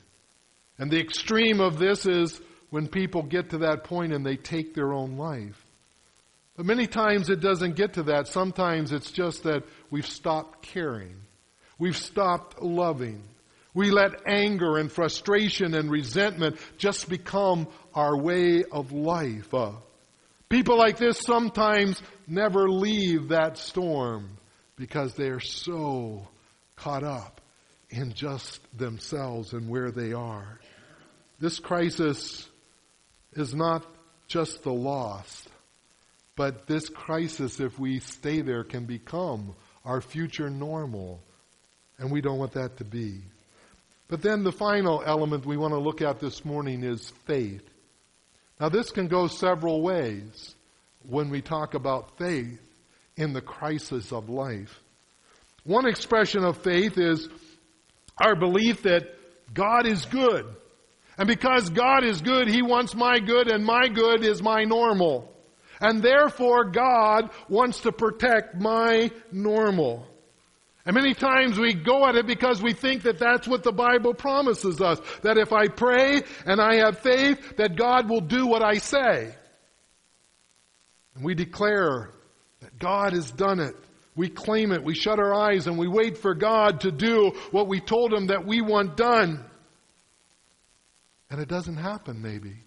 And 0.82 0.90
the 0.90 0.98
extreme 0.98 1.60
of 1.60 1.78
this 1.78 2.06
is 2.06 2.40
when 2.70 2.88
people 2.88 3.22
get 3.22 3.50
to 3.50 3.58
that 3.58 3.84
point 3.84 4.12
and 4.12 4.26
they 4.26 4.34
take 4.34 4.74
their 4.74 4.92
own 4.92 5.16
life. 5.16 5.64
But 6.56 6.66
many 6.66 6.88
times 6.88 7.30
it 7.30 7.38
doesn't 7.38 7.76
get 7.76 7.92
to 7.92 8.02
that. 8.02 8.26
Sometimes 8.26 8.90
it's 8.90 9.12
just 9.12 9.44
that 9.44 9.62
we've 9.92 10.04
stopped 10.04 10.60
caring. 10.60 11.14
We've 11.78 11.96
stopped 11.96 12.60
loving. 12.60 13.22
We 13.72 13.92
let 13.92 14.26
anger 14.26 14.76
and 14.76 14.90
frustration 14.90 15.74
and 15.74 15.88
resentment 15.88 16.56
just 16.78 17.08
become 17.08 17.68
our 17.94 18.16
way 18.16 18.64
of 18.64 18.90
life. 18.90 19.54
Uh, 19.54 19.74
people 20.48 20.76
like 20.76 20.98
this 20.98 21.20
sometimes 21.20 22.02
never 22.26 22.68
leave 22.68 23.28
that 23.28 23.56
storm 23.56 24.36
because 24.74 25.14
they 25.14 25.28
are 25.28 25.38
so 25.38 26.26
caught 26.74 27.04
up 27.04 27.40
in 27.88 28.14
just 28.14 28.58
themselves 28.76 29.52
and 29.52 29.68
where 29.68 29.92
they 29.92 30.12
are. 30.12 30.58
This 31.42 31.58
crisis 31.58 32.48
is 33.32 33.52
not 33.52 33.84
just 34.28 34.62
the 34.62 34.72
loss, 34.72 35.48
but 36.36 36.68
this 36.68 36.88
crisis, 36.88 37.58
if 37.58 37.80
we 37.80 37.98
stay 37.98 38.42
there, 38.42 38.62
can 38.62 38.84
become 38.84 39.56
our 39.84 40.00
future 40.00 40.48
normal. 40.48 41.20
And 41.98 42.12
we 42.12 42.20
don't 42.20 42.38
want 42.38 42.52
that 42.52 42.76
to 42.76 42.84
be. 42.84 43.22
But 44.06 44.22
then 44.22 44.44
the 44.44 44.52
final 44.52 45.02
element 45.04 45.44
we 45.44 45.56
want 45.56 45.74
to 45.74 45.80
look 45.80 46.00
at 46.00 46.20
this 46.20 46.44
morning 46.44 46.84
is 46.84 47.10
faith. 47.26 47.68
Now, 48.60 48.68
this 48.68 48.92
can 48.92 49.08
go 49.08 49.26
several 49.26 49.82
ways 49.82 50.54
when 51.08 51.28
we 51.28 51.42
talk 51.42 51.74
about 51.74 52.18
faith 52.18 52.60
in 53.16 53.32
the 53.32 53.42
crisis 53.42 54.12
of 54.12 54.28
life. 54.28 54.80
One 55.64 55.86
expression 55.86 56.44
of 56.44 56.58
faith 56.58 56.98
is 56.98 57.28
our 58.16 58.36
belief 58.36 58.84
that 58.84 59.08
God 59.52 59.88
is 59.88 60.04
good. 60.04 60.46
And 61.18 61.28
because 61.28 61.70
God 61.70 62.04
is 62.04 62.20
good, 62.22 62.48
He 62.48 62.62
wants 62.62 62.94
my 62.94 63.18
good, 63.18 63.48
and 63.48 63.64
my 63.64 63.88
good 63.88 64.24
is 64.24 64.42
my 64.42 64.64
normal. 64.64 65.32
And 65.80 66.02
therefore, 66.02 66.64
God 66.64 67.30
wants 67.48 67.80
to 67.80 67.92
protect 67.92 68.54
my 68.54 69.10
normal. 69.30 70.06
And 70.84 70.96
many 70.96 71.14
times 71.14 71.58
we 71.58 71.74
go 71.74 72.06
at 72.06 72.16
it 72.16 72.26
because 72.26 72.60
we 72.60 72.72
think 72.72 73.02
that 73.02 73.18
that's 73.18 73.46
what 73.46 73.62
the 73.62 73.72
Bible 73.72 74.14
promises 74.14 74.80
us. 74.80 75.00
That 75.22 75.38
if 75.38 75.52
I 75.52 75.68
pray 75.68 76.22
and 76.44 76.60
I 76.60 76.76
have 76.76 76.98
faith, 76.98 77.56
that 77.56 77.76
God 77.76 78.08
will 78.08 78.20
do 78.20 78.46
what 78.46 78.62
I 78.62 78.78
say. 78.78 79.34
And 81.14 81.24
we 81.24 81.34
declare 81.34 82.10
that 82.60 82.78
God 82.78 83.12
has 83.12 83.30
done 83.30 83.60
it. 83.60 83.76
We 84.16 84.28
claim 84.28 84.72
it. 84.72 84.82
We 84.82 84.94
shut 84.94 85.18
our 85.18 85.34
eyes 85.34 85.66
and 85.66 85.78
we 85.78 85.88
wait 85.88 86.18
for 86.18 86.34
God 86.34 86.80
to 86.80 86.90
do 86.90 87.32
what 87.50 87.68
we 87.68 87.80
told 87.80 88.12
Him 88.12 88.26
that 88.26 88.46
we 88.46 88.60
want 88.60 88.96
done. 88.96 89.44
And 91.32 91.40
it 91.40 91.48
doesn't 91.48 91.78
happen, 91.78 92.20
maybe. 92.20 92.58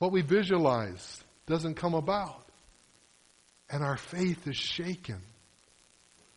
What 0.00 0.10
we 0.10 0.22
visualize 0.22 1.22
doesn't 1.46 1.76
come 1.76 1.94
about. 1.94 2.44
And 3.70 3.84
our 3.84 3.96
faith 3.96 4.48
is 4.48 4.56
shaken. 4.56 5.22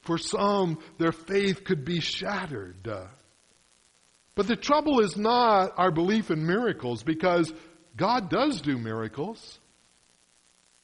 For 0.02 0.20
some, 0.20 0.78
their 1.00 1.12
faith 1.12 1.64
could 1.64 1.84
be 1.84 2.00
shattered. 2.00 2.88
But 4.36 4.48
the 4.48 4.56
trouble 4.56 5.00
is 5.00 5.18
not 5.18 5.74
our 5.78 5.90
belief 5.90 6.30
in 6.30 6.46
miracles, 6.46 7.02
because 7.02 7.52
God 7.98 8.30
does 8.30 8.62
do 8.62 8.78
miracles. 8.78 9.58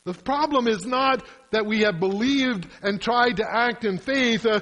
The 0.05 0.13
problem 0.15 0.67
is 0.67 0.87
not 0.87 1.23
that 1.51 1.67
we 1.67 1.81
have 1.81 1.99
believed 1.99 2.67
and 2.81 2.99
tried 2.99 3.37
to 3.37 3.45
act 3.47 3.85
in 3.85 3.99
faith. 3.99 4.43
Uh, 4.43 4.61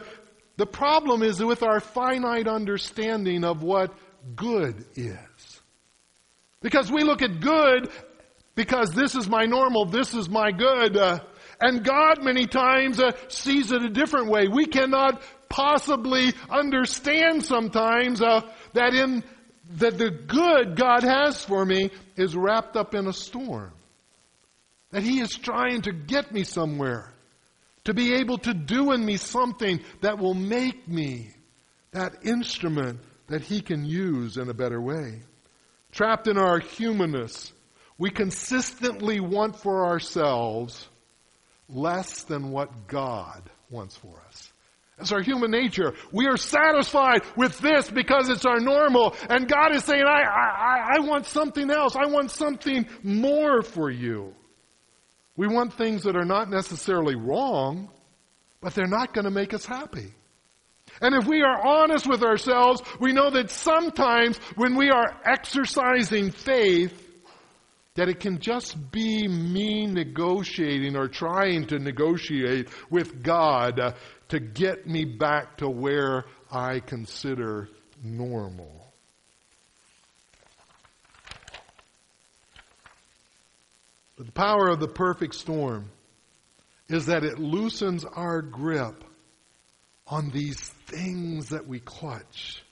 the 0.57 0.65
problem 0.65 1.23
is 1.23 1.41
with 1.41 1.63
our 1.63 1.79
finite 1.79 2.49
understanding 2.49 3.45
of 3.45 3.63
what 3.63 3.93
good 4.35 4.85
is. 4.95 5.61
Because 6.61 6.91
we 6.91 7.03
look 7.03 7.21
at 7.21 7.41
good 7.41 7.89
because 8.55 8.91
this 8.91 9.15
is 9.15 9.27
my 9.29 9.45
normal, 9.45 9.85
this 9.85 10.13
is 10.13 10.29
my 10.29 10.51
good. 10.51 10.97
Uh, 10.97 11.19
and 11.59 11.83
God 11.83 12.23
many 12.23 12.47
times 12.47 12.99
uh, 12.99 13.11
sees 13.27 13.71
it 13.71 13.83
a 13.83 13.89
different 13.89 14.27
way. 14.27 14.47
We 14.47 14.65
cannot 14.65 15.21
possibly 15.49 16.33
understand 16.49 17.43
sometimes 17.43 18.21
uh, 18.21 18.41
that 18.73 18.93
in 18.93 19.23
that 19.77 19.97
the 19.97 20.11
good 20.11 20.75
God 20.75 21.03
has 21.03 21.43
for 21.43 21.65
me 21.65 21.89
is 22.15 22.35
wrapped 22.35 22.75
up 22.75 22.93
in 22.93 23.07
a 23.07 23.13
storm. 23.13 23.71
That 24.91 25.03
He 25.03 25.19
is 25.19 25.35
trying 25.35 25.81
to 25.83 25.91
get 25.91 26.31
me 26.31 26.43
somewhere, 26.43 27.11
to 27.85 27.93
be 27.93 28.15
able 28.15 28.37
to 28.39 28.53
do 28.53 28.91
in 28.91 29.03
me 29.03 29.17
something 29.17 29.81
that 30.01 30.19
will 30.19 30.33
make 30.33 30.87
me 30.87 31.31
that 31.91 32.25
instrument 32.25 32.99
that 33.27 33.41
He 33.41 33.61
can 33.61 33.85
use 33.85 34.37
in 34.37 34.49
a 34.49 34.53
better 34.53 34.81
way. 34.81 35.21
Trapped 35.91 36.27
in 36.27 36.37
our 36.37 36.59
humanness, 36.59 37.53
we 37.97 38.09
consistently 38.09 39.19
want 39.19 39.55
for 39.55 39.85
ourselves 39.85 40.87
less 41.69 42.23
than 42.23 42.51
what 42.51 42.87
God 42.87 43.41
wants 43.69 43.95
for 43.95 44.21
us. 44.27 44.51
It's 44.97 45.11
our 45.11 45.21
human 45.21 45.51
nature. 45.51 45.93
We 46.11 46.27
are 46.27 46.37
satisfied 46.37 47.23
with 47.35 47.59
this 47.59 47.89
because 47.89 48.29
it's 48.29 48.45
our 48.45 48.59
normal. 48.59 49.13
And 49.29 49.47
God 49.47 49.75
is 49.75 49.83
saying, 49.83 50.03
I, 50.05 50.21
I, 50.21 50.95
I 50.95 50.99
want 50.99 51.25
something 51.25 51.69
else. 51.69 51.95
I 51.97 52.05
want 52.05 52.31
something 52.31 52.87
more 53.03 53.61
for 53.61 53.91
you. 53.91 54.33
We 55.35 55.47
want 55.47 55.73
things 55.73 56.03
that 56.03 56.15
are 56.15 56.25
not 56.25 56.49
necessarily 56.49 57.15
wrong, 57.15 57.89
but 58.61 58.73
they're 58.73 58.87
not 58.87 59.13
going 59.13 59.25
to 59.25 59.31
make 59.31 59.53
us 59.53 59.65
happy. 59.65 60.13
And 61.01 61.15
if 61.15 61.25
we 61.27 61.41
are 61.41 61.65
honest 61.65 62.07
with 62.07 62.23
ourselves, 62.23 62.81
we 62.99 63.11
know 63.11 63.29
that 63.31 63.49
sometimes 63.49 64.37
when 64.55 64.75
we 64.75 64.89
are 64.89 65.21
exercising 65.25 66.31
faith, 66.31 67.01
that 67.95 68.09
it 68.09 68.19
can 68.19 68.39
just 68.39 68.91
be 68.91 69.27
me 69.27 69.87
negotiating 69.87 70.97
or 70.97 71.07
trying 71.07 71.67
to 71.67 71.79
negotiate 71.79 72.69
with 72.89 73.23
God 73.23 73.95
to 74.29 74.39
get 74.39 74.85
me 74.85 75.05
back 75.05 75.57
to 75.57 75.69
where 75.69 76.25
I 76.51 76.79
consider 76.79 77.69
normal. 78.03 78.93
But 84.17 84.27
the 84.27 84.31
power 84.31 84.69
of 84.69 84.79
the 84.79 84.87
perfect 84.87 85.35
storm 85.35 85.91
is 86.87 87.07
that 87.07 87.23
it 87.23 87.39
loosens 87.39 88.05
our 88.05 88.41
grip 88.41 89.03
on 90.07 90.29
these 90.29 90.59
things 90.59 91.49
that 91.49 91.67
we 91.67 91.79
clutch. 91.79 92.63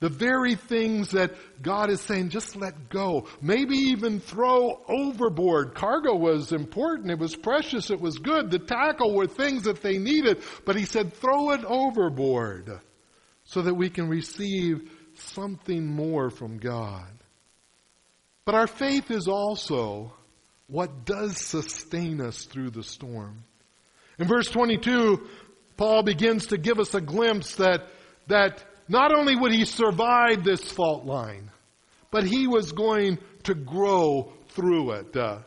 The 0.00 0.08
very 0.08 0.56
things 0.56 1.12
that 1.12 1.32
God 1.62 1.88
is 1.88 2.00
saying, 2.00 2.30
just 2.30 2.56
let 2.56 2.88
go. 2.88 3.28
Maybe 3.40 3.76
even 3.76 4.18
throw 4.18 4.82
overboard. 4.88 5.74
Cargo 5.74 6.16
was 6.16 6.50
important. 6.50 7.12
It 7.12 7.20
was 7.20 7.36
precious. 7.36 7.88
It 7.88 8.00
was 8.00 8.18
good. 8.18 8.50
The 8.50 8.58
tackle 8.58 9.14
were 9.14 9.28
things 9.28 9.62
that 9.62 9.80
they 9.80 9.98
needed. 9.98 10.42
But 10.64 10.74
he 10.74 10.86
said, 10.86 11.14
throw 11.14 11.52
it 11.52 11.64
overboard 11.64 12.80
so 13.44 13.62
that 13.62 13.74
we 13.74 13.90
can 13.90 14.08
receive 14.08 14.90
something 15.14 15.86
more 15.86 16.30
from 16.30 16.58
God. 16.58 17.06
But 18.44 18.56
our 18.56 18.66
faith 18.66 19.12
is 19.12 19.28
also 19.28 20.12
what 20.66 21.04
does 21.04 21.38
sustain 21.38 22.20
us 22.20 22.44
through 22.44 22.70
the 22.70 22.82
storm. 22.82 23.44
In 24.18 24.26
verse 24.26 24.48
22, 24.50 25.28
Paul 25.76 26.02
begins 26.02 26.46
to 26.46 26.58
give 26.58 26.78
us 26.78 26.94
a 26.94 27.00
glimpse 27.00 27.56
that, 27.56 27.86
that 28.28 28.62
not 28.88 29.16
only 29.16 29.36
would 29.36 29.52
he 29.52 29.64
survive 29.64 30.44
this 30.44 30.62
fault 30.62 31.04
line, 31.04 31.50
but 32.10 32.24
he 32.24 32.46
was 32.46 32.72
going 32.72 33.18
to 33.44 33.54
grow 33.54 34.32
through 34.50 34.92
it. 34.92 35.16
Uh, 35.16 35.38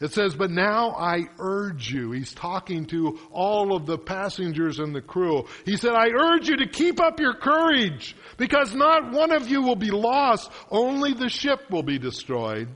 it 0.00 0.12
says, 0.12 0.34
But 0.34 0.50
now 0.50 0.90
I 0.90 1.26
urge 1.38 1.92
you. 1.92 2.10
He's 2.10 2.32
talking 2.32 2.86
to 2.86 3.20
all 3.30 3.74
of 3.74 3.86
the 3.86 3.98
passengers 3.98 4.80
and 4.80 4.94
the 4.94 5.00
crew. 5.00 5.46
He 5.64 5.76
said, 5.76 5.92
I 5.92 6.08
urge 6.08 6.48
you 6.48 6.56
to 6.56 6.68
keep 6.68 7.00
up 7.00 7.20
your 7.20 7.34
courage, 7.34 8.16
because 8.36 8.74
not 8.74 9.12
one 9.12 9.32
of 9.32 9.48
you 9.48 9.62
will 9.62 9.76
be 9.76 9.90
lost, 9.90 10.50
only 10.70 11.14
the 11.14 11.28
ship 11.28 11.70
will 11.70 11.84
be 11.84 11.98
destroyed. 11.98 12.68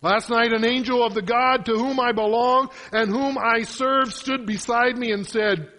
Last 0.00 0.28
night, 0.28 0.52
an 0.52 0.66
angel 0.66 1.02
of 1.02 1.14
the 1.14 1.22
God 1.22 1.64
to 1.64 1.72
whom 1.72 1.98
I 1.98 2.12
belong 2.12 2.68
and 2.92 3.08
whom 3.08 3.38
I 3.38 3.62
serve 3.62 4.12
stood 4.12 4.44
beside 4.44 4.98
me 4.98 5.12
and 5.12 5.26
said, 5.26 5.72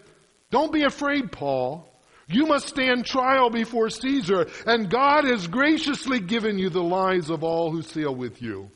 Don't 0.56 0.72
be 0.72 0.84
afraid, 0.84 1.34
Paul. 1.34 1.86
You 2.30 2.46
must 2.46 2.70
stand 2.70 3.06
trial 3.06 3.50
before 3.50 3.90
Caesar, 3.90 4.48
and 4.66 4.90
God 4.90 5.26
has 5.26 5.48
graciously 5.48 6.22
given 6.22 6.58
you 6.58 6.70
the 6.70 6.82
lives 6.82 7.30
of 7.30 7.44
all 7.44 7.72
who 7.72 7.82
sail 7.82 8.16
with 8.16 8.42
you. 8.42 8.72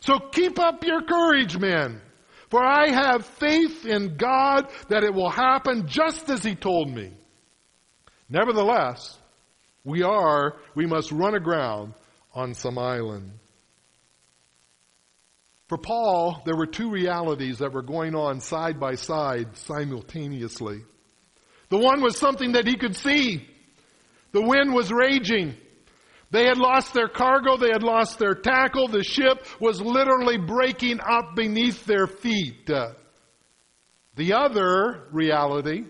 So 0.00 0.18
keep 0.18 0.58
up 0.58 0.84
your 0.84 1.00
courage, 1.00 1.56
men, 1.56 2.02
for 2.50 2.62
I 2.62 2.90
have 2.90 3.24
faith 3.24 3.86
in 3.86 4.18
God 4.18 4.70
that 4.90 5.02
it 5.02 5.14
will 5.14 5.30
happen 5.30 5.88
just 5.88 6.28
as 6.28 6.42
He 6.42 6.54
told 6.54 6.90
me. 6.90 7.10
Nevertheless, 8.28 9.18
we 9.82 10.02
are, 10.02 10.56
we 10.74 10.84
must 10.84 11.10
run 11.10 11.34
aground 11.34 11.94
on 12.34 12.52
some 12.52 12.76
island. 12.76 13.30
For 15.70 15.78
Paul, 15.78 16.42
there 16.44 16.54
were 16.54 16.66
two 16.66 16.90
realities 16.90 17.60
that 17.60 17.72
were 17.72 17.80
going 17.80 18.14
on 18.14 18.40
side 18.40 18.78
by 18.78 18.96
side 18.96 19.56
simultaneously. 19.56 20.82
The 21.74 21.80
one 21.80 22.02
was 22.02 22.16
something 22.16 22.52
that 22.52 22.68
he 22.68 22.76
could 22.76 22.94
see. 22.94 23.44
The 24.30 24.40
wind 24.40 24.72
was 24.72 24.92
raging. 24.92 25.56
They 26.30 26.44
had 26.44 26.56
lost 26.56 26.94
their 26.94 27.08
cargo. 27.08 27.56
They 27.56 27.72
had 27.72 27.82
lost 27.82 28.16
their 28.20 28.36
tackle. 28.36 28.86
The 28.86 29.02
ship 29.02 29.44
was 29.58 29.80
literally 29.80 30.38
breaking 30.38 31.00
up 31.00 31.34
beneath 31.34 31.84
their 31.84 32.06
feet. 32.06 32.70
the 34.14 34.32
other 34.34 35.08
reality 35.10 35.86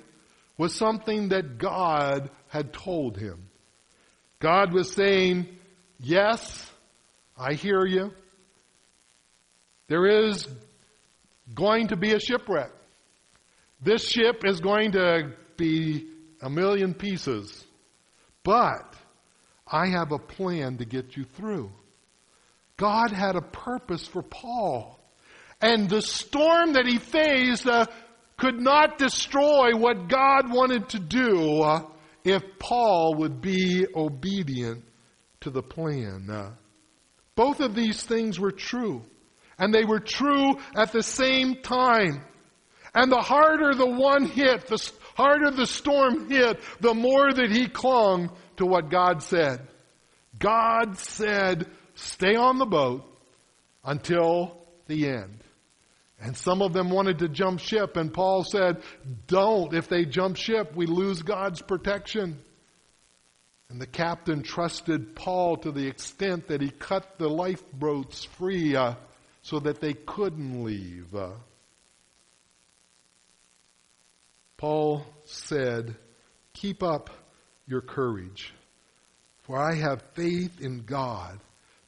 was 0.57 0.73
something 0.73 1.29
that 1.29 1.59
God 1.59 2.31
had 2.49 2.73
told 2.73 3.19
him. 3.19 3.51
God 4.39 4.73
was 4.73 4.91
saying, 4.91 5.47
Yes, 6.01 6.67
I 7.37 7.53
hear 7.53 7.85
you. 7.85 8.11
There 9.89 10.07
is 10.07 10.49
going 11.55 11.89
to 11.89 11.97
be 11.97 12.15
a 12.15 12.21
shipwreck. 12.21 12.71
This 13.83 14.09
ship 14.09 14.47
is 14.47 14.61
going 14.61 14.93
to 14.93 15.35
be 15.57 16.07
a 16.41 16.51
million 16.51 16.95
pieces, 16.95 17.65
but 18.43 18.95
I 19.67 19.89
have 19.89 20.13
a 20.13 20.19
plan 20.19 20.79
to 20.79 20.85
get 20.85 21.17
you 21.17 21.25
through. 21.25 21.73
God 22.77 23.11
had 23.11 23.37
a 23.37 23.41
purpose 23.41 24.07
for 24.07 24.23
Paul. 24.23 24.99
And 25.61 25.89
the 25.89 26.03
storm 26.03 26.75
that 26.75 26.87
he 26.87 26.99
faced 26.99 27.67
uh, 27.67 27.87
could 28.37 28.61
not 28.61 28.99
destroy 28.99 29.77
what 29.77 30.09
God 30.09 30.53
wanted 30.53 30.89
to 30.91 30.99
do 30.99 31.63
uh, 31.63 31.87
if 32.25 32.43
Paul 32.59 33.15
would 33.19 33.41
be 33.41 33.87
obedient 33.95 34.85
to 35.41 35.51
the 35.51 35.63
plan. 35.63 36.29
Uh, 36.29 36.51
both 37.37 37.61
of 37.61 37.75
these 37.75 38.03
things 38.03 38.39
were 38.39 38.53
true. 38.53 39.03
And 39.59 39.73
they 39.73 39.85
were 39.85 40.01
true 40.01 40.57
at 40.75 40.93
the 40.93 41.03
same 41.03 41.63
time. 41.63 42.25
And 42.95 43.11
the 43.11 43.21
harder 43.21 43.75
the 43.75 43.87
one 43.87 44.27
hit, 44.27 44.67
the 44.67 44.79
harder 45.15 45.51
the 45.51 45.67
storm 45.67 46.29
hit, 46.29 46.61
the 46.81 46.95
more 46.95 47.33
that 47.33 47.51
he 47.51 47.67
clung 47.69 48.31
to 48.57 48.67
what 48.67 48.91
God 48.91 49.23
said. 49.23 49.61
God 50.39 50.99
said, 50.99 51.67
stay 51.95 52.37
on 52.37 52.59
the 52.59 52.67
boat 52.67 53.05
until 53.85 54.59
the 54.87 55.09
end. 55.09 55.41
And 56.21 56.37
some 56.37 56.63
of 56.63 56.73
them 56.73 56.91
wanted 56.91 57.19
to 57.19 57.29
jump 57.29 57.61
ship, 57.61 57.97
and 57.97 58.13
Paul 58.13 58.45
said, 58.45 58.83
Don't. 59.27 59.75
If 59.75 59.89
they 59.89 60.05
jump 60.05 60.37
ship, 60.37 60.75
we 60.75 60.87
lose 60.87 61.23
God's 61.23 61.61
protection. 61.61 62.41
And 63.69 63.81
the 63.81 63.87
captain 63.87 64.43
trusted 64.43 65.17
Paul 65.17 65.57
to 65.59 65.73
the 65.73 65.87
extent 65.87 66.49
that 66.49 66.61
he 66.61 66.71
cut 66.71 67.19
the 67.19 67.29
lifeboats 67.29 68.25
free 68.25 68.77
uh, 68.77 68.95
so 69.43 69.59
that 69.61 69.81
they 69.81 69.95
couldn't 69.95 70.65
leave. 70.65 71.15
Uh, 71.15 71.31
Paul 74.65 75.05
said, 75.25 75.95
Keep 76.55 76.83
up 76.83 77.11
your 77.67 77.83
courage, 77.83 78.55
for 79.43 79.59
I 79.59 79.75
have 79.75 80.01
faith 80.15 80.59
in 80.59 80.85
God 80.85 81.39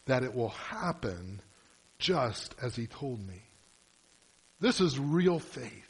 that 0.04 0.22
it 0.22 0.34
will 0.34 0.50
happen 0.50 1.40
just 1.98 2.54
as 2.60 2.76
he 2.76 2.86
told 2.86 3.26
me. 3.26 3.40
This 4.60 4.82
is 4.82 4.98
real 4.98 5.38
faith. 5.38 5.88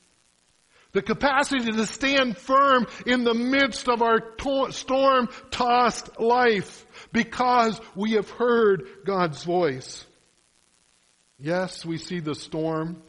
The 0.93 1.03
capacity 1.03 1.73
to 1.73 1.87
stand 1.87 2.37
firm 2.37 2.87
in 3.05 3.25
the 3.25 3.35
midst 3.35 3.89
of 3.89 4.01
our 4.01 4.21
to- 4.21 4.71
storm 4.71 5.29
tossed 5.51 6.21
life 6.21 6.87
because 7.13 7.81
we 7.97 8.13
have 8.13 8.31
heard 8.31 8.87
God's 9.05 9.43
voice. 9.43 10.07
Yes, 11.41 11.85
we 11.85 11.99
see 11.99 12.21
the 12.21 12.37
storm. 12.37 13.03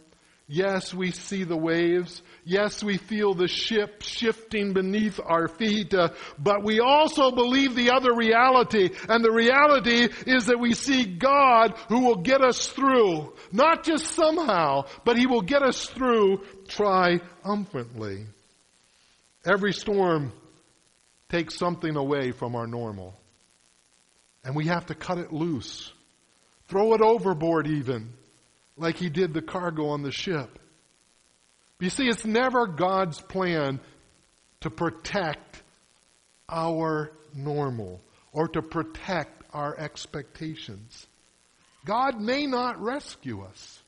Yes, 0.48 0.94
we 0.94 1.12
see 1.12 1.44
the 1.44 1.58
waves. 1.58 2.22
Yes, 2.50 2.82
we 2.82 2.96
feel 2.96 3.34
the 3.34 3.50
ship 3.50 4.02
shifting 4.02 4.72
beneath 4.72 5.20
our 5.22 5.50
feet, 5.50 5.94
uh, 5.94 6.12
but 6.40 6.64
we 6.64 6.80
also 6.80 7.30
believe 7.30 7.76
the 7.76 7.92
other 7.92 8.16
reality. 8.16 8.92
And 9.10 9.22
the 9.22 9.34
reality 9.34 10.08
is 10.26 10.46
that 10.46 10.58
we 10.58 10.74
see 10.74 11.04
God 11.04 11.78
who 11.90 12.06
will 12.06 12.22
get 12.22 12.40
us 12.40 12.70
through. 12.70 13.34
Not 13.52 13.84
just 13.84 14.06
somehow, 14.06 14.86
but 15.04 15.18
He 15.18 15.28
will 15.28 15.42
get 15.42 15.62
us 15.62 15.88
through 15.88 16.42
triumphantly. 16.70 18.28
Every 19.46 19.74
storm 19.74 20.32
takes 21.28 21.58
something 21.58 21.98
away 21.98 22.32
from 22.32 22.56
our 22.56 22.66
normal. 22.66 23.20
And 24.46 24.56
we 24.56 24.68
have 24.68 24.86
to 24.86 24.96
cut 24.96 25.18
it 25.18 25.34
loose. 25.34 25.92
Throw 26.70 26.94
it 26.94 27.02
overboard 27.02 27.68
even, 27.68 28.14
like 28.78 28.96
He 28.96 29.10
did 29.10 29.34
the 29.34 29.42
cargo 29.42 29.88
on 29.88 30.02
the 30.02 30.14
ship. 30.14 30.60
You 31.80 31.90
see, 31.90 32.08
it's 32.08 32.26
never 32.26 32.66
God's 32.66 33.22
plan 33.22 33.80
to 34.62 34.70
protect 34.70 35.62
our 36.50 37.12
normal 37.36 38.02
or 38.32 38.48
to 38.48 38.62
protect 38.62 39.44
our 39.54 39.78
expectations. 39.78 41.08
God 41.86 42.20
may 42.20 42.48
not 42.48 42.82
rescue 42.82 43.44
us. 43.44 43.82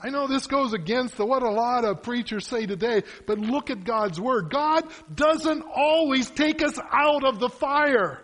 I 0.00 0.10
know 0.10 0.26
this 0.26 0.46
goes 0.46 0.72
against 0.74 1.18
what 1.18 1.42
a 1.42 1.50
lot 1.50 1.84
of 1.84 2.02
preachers 2.02 2.46
say 2.46 2.66
today, 2.66 3.02
but 3.26 3.38
look 3.38 3.70
at 3.70 3.84
God's 3.84 4.20
Word. 4.20 4.50
God 4.50 4.84
doesn't 5.12 5.62
always 5.62 6.30
take 6.30 6.62
us 6.62 6.78
out 6.92 7.24
of 7.24 7.38
the 7.38 7.48
fire, 7.48 8.20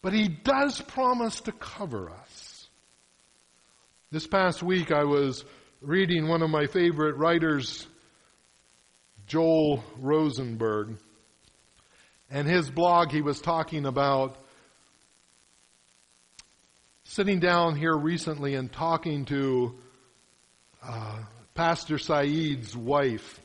but 0.00 0.12
He 0.12 0.28
does 0.28 0.80
promise 0.80 1.40
to 1.42 1.52
cover 1.52 2.10
us. 2.10 2.68
This 4.10 4.26
past 4.26 4.62
week 4.62 4.90
I 4.90 5.04
was 5.04 5.44
reading 5.82 6.28
one 6.28 6.42
of 6.42 6.50
my 6.50 6.66
favorite 6.66 7.16
writers, 7.16 7.86
Joel 9.26 9.82
Rosenberg. 9.98 10.96
And 12.30 12.46
his 12.46 12.70
blog, 12.70 13.10
he 13.10 13.20
was 13.20 13.40
talking 13.40 13.84
about 13.84 14.36
sitting 17.02 17.40
down 17.40 17.76
here 17.76 17.96
recently 17.96 18.54
and 18.54 18.72
talking 18.72 19.24
to 19.26 19.74
uh, 20.86 21.18
Pastor 21.54 21.98
Saeed's 21.98 22.76
wife. 22.76 23.40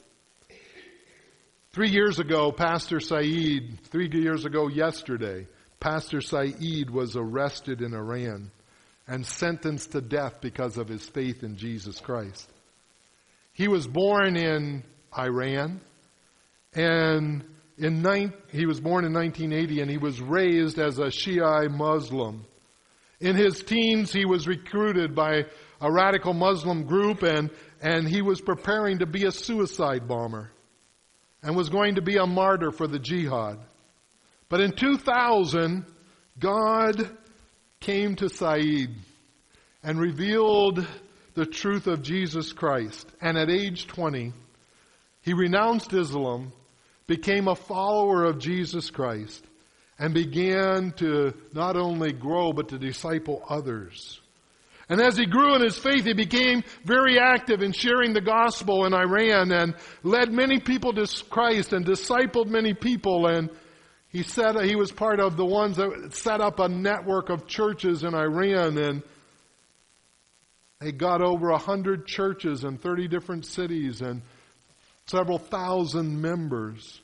Three 1.72 1.90
years 1.90 2.20
ago, 2.20 2.52
Pastor 2.52 3.00
Saeed, 3.00 3.80
three 3.86 4.10
years 4.12 4.46
ago 4.46 4.68
yesterday, 4.68 5.48
Pastor 5.80 6.22
Saeed 6.22 6.92
was 6.92 7.16
arrested 7.16 7.82
in 7.82 7.96
Iran 7.96 8.52
and 9.08 9.26
sentenced 9.26 9.94
to 9.94 10.02
death 10.02 10.42
because 10.42 10.78
of 10.78 10.88
his 10.88 11.08
faith 11.08 11.44
in 11.44 11.56
Jesus 11.56 12.00
Christ. 12.00 12.50
He 13.54 13.68
was 13.68 13.88
born 13.88 14.36
in 14.36 14.84
Iran, 15.18 15.82
and 16.74 17.44
in 17.78 18.02
nine, 18.02 18.34
he 18.52 18.66
was 18.66 18.80
born 18.80 19.06
in 19.06 19.14
1980, 19.14 19.82
and 19.82 19.90
he 19.90 19.98
was 19.98 20.20
raised 20.20 20.78
as 20.78 21.00
a 21.00 21.06
Shia 21.06 21.70
Muslim. 21.72 22.46
In 23.20 23.36
his 23.36 23.64
teens, 23.64 24.12
he 24.12 24.26
was 24.26 24.48
recruited 24.48 25.16
by 25.16 25.46
a 25.80 25.92
radical 25.92 26.34
Muslim 26.34 26.86
group, 26.86 27.24
and, 27.24 27.50
and 27.82 28.08
he 28.08 28.22
was 28.22 28.42
preparing 28.42 29.00
to 29.00 29.06
be 29.06 29.26
a 29.26 29.32
suicide 29.32 30.08
bomber 30.08 30.52
and 31.42 31.56
was 31.56 31.70
going 31.70 31.96
to 31.96 32.02
be 32.02 32.18
a 32.18 32.26
martyr 32.26 32.72
for 32.72 32.88
the 32.88 33.00
jihad. 33.00 33.60
But 34.50 34.62
in 34.62 34.72
2000, 34.72 35.86
God 36.40 37.18
came 37.80 38.16
to 38.16 38.30
Saeed 38.30 38.90
and 39.84 40.00
revealed 40.00 40.86
the 41.34 41.46
truth 41.46 41.88
of 41.88 42.02
Jesus 42.02 42.52
Christ. 42.52 43.08
And 43.22 43.38
at 43.38 43.50
age 43.50 43.88
20, 43.88 44.34
he 45.22 45.34
renounced 45.34 45.94
Islam, 45.94 46.52
became 47.06 47.48
a 47.48 47.56
follower 47.56 48.26
of 48.26 48.40
Jesus 48.40 48.90
Christ, 48.90 49.46
and 50.00 50.14
began 50.14 50.92
to 50.94 51.34
not 51.54 51.76
only 51.76 52.12
grow, 52.12 52.54
but 52.54 52.70
to 52.70 52.78
disciple 52.78 53.44
others. 53.50 54.20
And 54.90 55.02
as 55.02 55.18
he 55.18 55.26
grew 55.26 55.56
in 55.56 55.62
his 55.62 55.78
faith, 55.78 56.06
he 56.06 56.14
became 56.14 56.64
very 56.86 57.20
active 57.20 57.62
in 57.62 57.74
sharing 57.74 58.14
the 58.14 58.22
gospel 58.22 58.86
in 58.86 58.94
Iran 58.94 59.52
and 59.52 59.76
led 60.02 60.32
many 60.32 60.60
people 60.60 60.94
to 60.94 61.08
Christ 61.30 61.74
and 61.74 61.86
discipled 61.86 62.48
many 62.48 62.74
people. 62.74 63.28
And 63.28 63.50
he 64.18 64.24
said 64.24 64.60
he 64.62 64.76
was 64.76 64.92
part 64.92 65.20
of 65.20 65.38
the 65.38 65.46
ones 65.46 65.78
that 65.78 66.10
set 66.12 66.42
up 66.42 66.60
a 66.60 66.68
network 66.68 67.30
of 67.30 67.46
churches 67.46 68.04
in 68.04 68.16
Iran 68.16 68.76
and 68.80 69.04
they 70.80 70.92
got 70.92 71.22
over 71.22 71.52
a 71.52 71.60
hundred 71.60 72.08
churches 72.08 72.64
in 72.64 72.80
30 72.80 73.10
different 73.10 73.46
cities 73.46 74.02
and 74.02 74.24
several 75.06 75.38
thousand 75.38 76.20
members. 76.20 77.00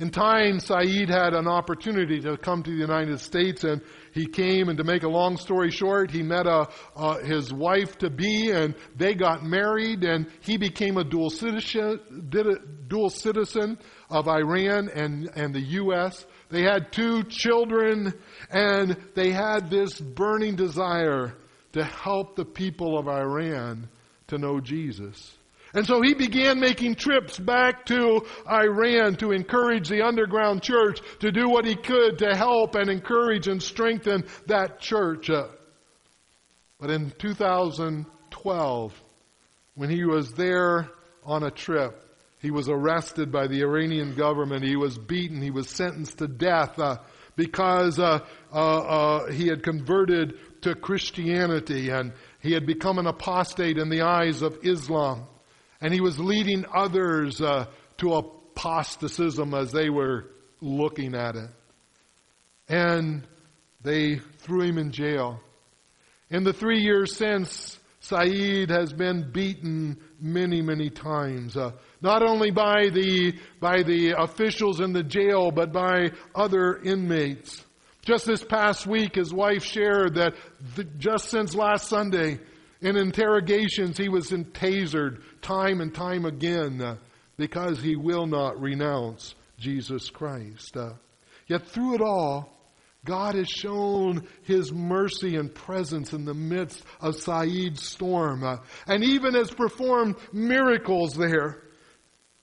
In 0.00 0.10
time, 0.10 0.60
Saeed 0.60 1.08
had 1.10 1.34
an 1.34 1.46
opportunity 1.46 2.20
to 2.22 2.36
come 2.36 2.62
to 2.64 2.70
the 2.70 2.76
United 2.76 3.20
States, 3.20 3.62
and 3.62 3.80
he 4.12 4.26
came. 4.26 4.68
And 4.68 4.76
to 4.78 4.82
make 4.82 5.04
a 5.04 5.08
long 5.08 5.36
story 5.36 5.70
short, 5.70 6.10
he 6.10 6.20
met 6.20 6.46
a, 6.48 6.68
uh, 6.96 7.18
his 7.18 7.52
wife 7.52 7.96
to 7.98 8.10
be, 8.10 8.50
and 8.50 8.74
they 8.96 9.14
got 9.14 9.44
married, 9.44 10.02
and 10.02 10.26
he 10.40 10.56
became 10.56 10.96
a 10.96 11.04
dual 11.04 11.30
citizen, 11.30 12.00
dual 12.88 13.08
citizen 13.08 13.78
of 14.14 14.28
Iran 14.28 14.88
and, 14.94 15.28
and 15.34 15.52
the 15.52 15.60
U.S. 15.60 16.24
They 16.48 16.62
had 16.62 16.92
two 16.92 17.24
children, 17.24 18.14
and 18.48 18.96
they 19.16 19.32
had 19.32 19.68
this 19.70 20.00
burning 20.00 20.54
desire 20.54 21.34
to 21.72 21.82
help 21.82 22.36
the 22.36 22.44
people 22.44 22.96
of 22.96 23.08
Iran 23.08 23.88
to 24.28 24.38
know 24.38 24.60
Jesus. 24.60 25.36
And 25.74 25.84
so 25.84 26.00
he 26.00 26.14
began 26.14 26.60
making 26.60 26.94
trips 26.94 27.36
back 27.40 27.86
to 27.86 28.24
Iran 28.48 29.16
to 29.16 29.32
encourage 29.32 29.88
the 29.88 30.02
underground 30.02 30.62
church 30.62 31.00
to 31.18 31.32
do 31.32 31.48
what 31.48 31.64
he 31.64 31.74
could 31.74 32.18
to 32.18 32.36
help 32.36 32.76
and 32.76 32.88
encourage 32.88 33.48
and 33.48 33.60
strengthen 33.60 34.22
that 34.46 34.78
church. 34.78 35.28
But 36.78 36.90
in 36.90 37.10
2012, 37.18 39.02
when 39.74 39.90
he 39.90 40.04
was 40.04 40.30
there 40.34 40.88
on 41.24 41.42
a 41.42 41.50
trip, 41.50 42.03
he 42.44 42.50
was 42.50 42.68
arrested 42.68 43.32
by 43.32 43.46
the 43.46 43.62
Iranian 43.62 44.14
government. 44.14 44.64
He 44.64 44.76
was 44.76 44.98
beaten. 44.98 45.40
He 45.40 45.50
was 45.50 45.68
sentenced 45.68 46.18
to 46.18 46.28
death 46.28 46.78
uh, 46.78 46.98
because 47.36 47.98
uh, 47.98 48.20
uh, 48.52 48.56
uh 48.56 49.32
he 49.32 49.48
had 49.48 49.62
converted 49.62 50.34
to 50.62 50.74
Christianity 50.74 51.88
and 51.88 52.12
he 52.40 52.52
had 52.52 52.66
become 52.66 52.98
an 52.98 53.06
apostate 53.06 53.78
in 53.78 53.88
the 53.88 54.02
eyes 54.02 54.42
of 54.42 54.58
Islam 54.62 55.26
and 55.80 55.92
he 55.92 56.00
was 56.02 56.18
leading 56.18 56.64
others 56.74 57.40
uh, 57.40 57.66
to 57.98 58.14
apostatism 58.14 59.54
as 59.54 59.72
they 59.72 59.88
were 59.88 60.26
looking 60.60 61.14
at 61.14 61.36
it. 61.36 61.50
And 62.68 63.26
they 63.82 64.16
threw 64.16 64.62
him 64.62 64.78
in 64.78 64.92
jail. 64.92 65.40
In 66.30 66.44
the 66.44 66.52
three 66.52 66.80
years 66.80 67.16
since, 67.16 67.78
Saeed 68.00 68.68
has 68.68 68.92
been 68.92 69.30
beaten 69.32 69.98
many, 70.20 70.60
many 70.60 70.90
times, 70.90 71.56
uh, 71.56 71.72
not 72.04 72.22
only 72.22 72.50
by 72.50 72.90
the, 72.90 73.34
by 73.60 73.82
the 73.82 74.10
officials 74.10 74.78
in 74.78 74.92
the 74.92 75.02
jail, 75.02 75.50
but 75.50 75.72
by 75.72 76.10
other 76.34 76.76
inmates. 76.76 77.64
Just 78.02 78.26
this 78.26 78.44
past 78.44 78.86
week, 78.86 79.14
his 79.14 79.32
wife 79.32 79.64
shared 79.64 80.16
that 80.16 80.34
the, 80.76 80.84
just 80.84 81.30
since 81.30 81.54
last 81.54 81.88
Sunday, 81.88 82.38
in 82.82 82.98
interrogations, 82.98 83.96
he 83.96 84.10
was 84.10 84.28
tasered 84.28 85.22
time 85.40 85.80
and 85.80 85.94
time 85.94 86.26
again 86.26 86.78
uh, 86.82 86.96
because 87.38 87.80
he 87.80 87.96
will 87.96 88.26
not 88.26 88.60
renounce 88.60 89.34
Jesus 89.58 90.10
Christ. 90.10 90.76
Uh, 90.76 90.92
yet 91.46 91.66
through 91.68 91.94
it 91.94 92.02
all, 92.02 92.54
God 93.06 93.34
has 93.34 93.48
shown 93.48 94.26
His 94.42 94.72
mercy 94.72 95.36
and 95.36 95.54
presence 95.54 96.12
in 96.12 96.24
the 96.24 96.34
midst 96.34 96.82
of 97.00 97.16
Saeed's 97.16 97.86
storm, 97.86 98.42
uh, 98.44 98.58
and 98.86 99.04
even 99.04 99.34
has 99.34 99.50
performed 99.50 100.16
miracles 100.32 101.14
there. 101.14 101.63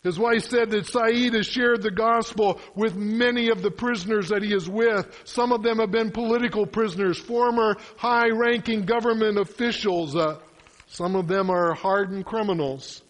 His 0.03 0.17
wife 0.17 0.45
said 0.49 0.71
that 0.71 0.87
Saeed 0.87 1.33
has 1.35 1.45
shared 1.45 1.83
the 1.83 1.91
gospel 1.91 2.59
with 2.75 2.95
many 2.95 3.49
of 3.49 3.61
the 3.61 3.69
prisoners 3.69 4.29
that 4.29 4.41
he 4.41 4.51
is 4.51 4.67
with. 4.67 5.07
Some 5.25 5.51
of 5.51 5.61
them 5.61 5.77
have 5.77 5.91
been 5.91 6.11
political 6.11 6.65
prisoners, 6.65 7.19
former 7.19 7.77
high-ranking 7.97 8.85
government 8.85 9.37
officials. 9.37 10.15
Uh, 10.15 10.39
some 10.87 11.15
of 11.15 11.27
them 11.27 11.51
are 11.51 11.75
hardened 11.75 12.25
criminals. 12.25 13.03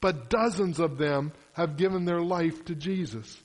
But 0.00 0.30
dozens 0.30 0.80
of 0.80 0.96
them 0.96 1.32
have 1.52 1.76
given 1.76 2.06
their 2.06 2.22
life 2.22 2.64
to 2.64 2.74
Jesus. 2.74 3.38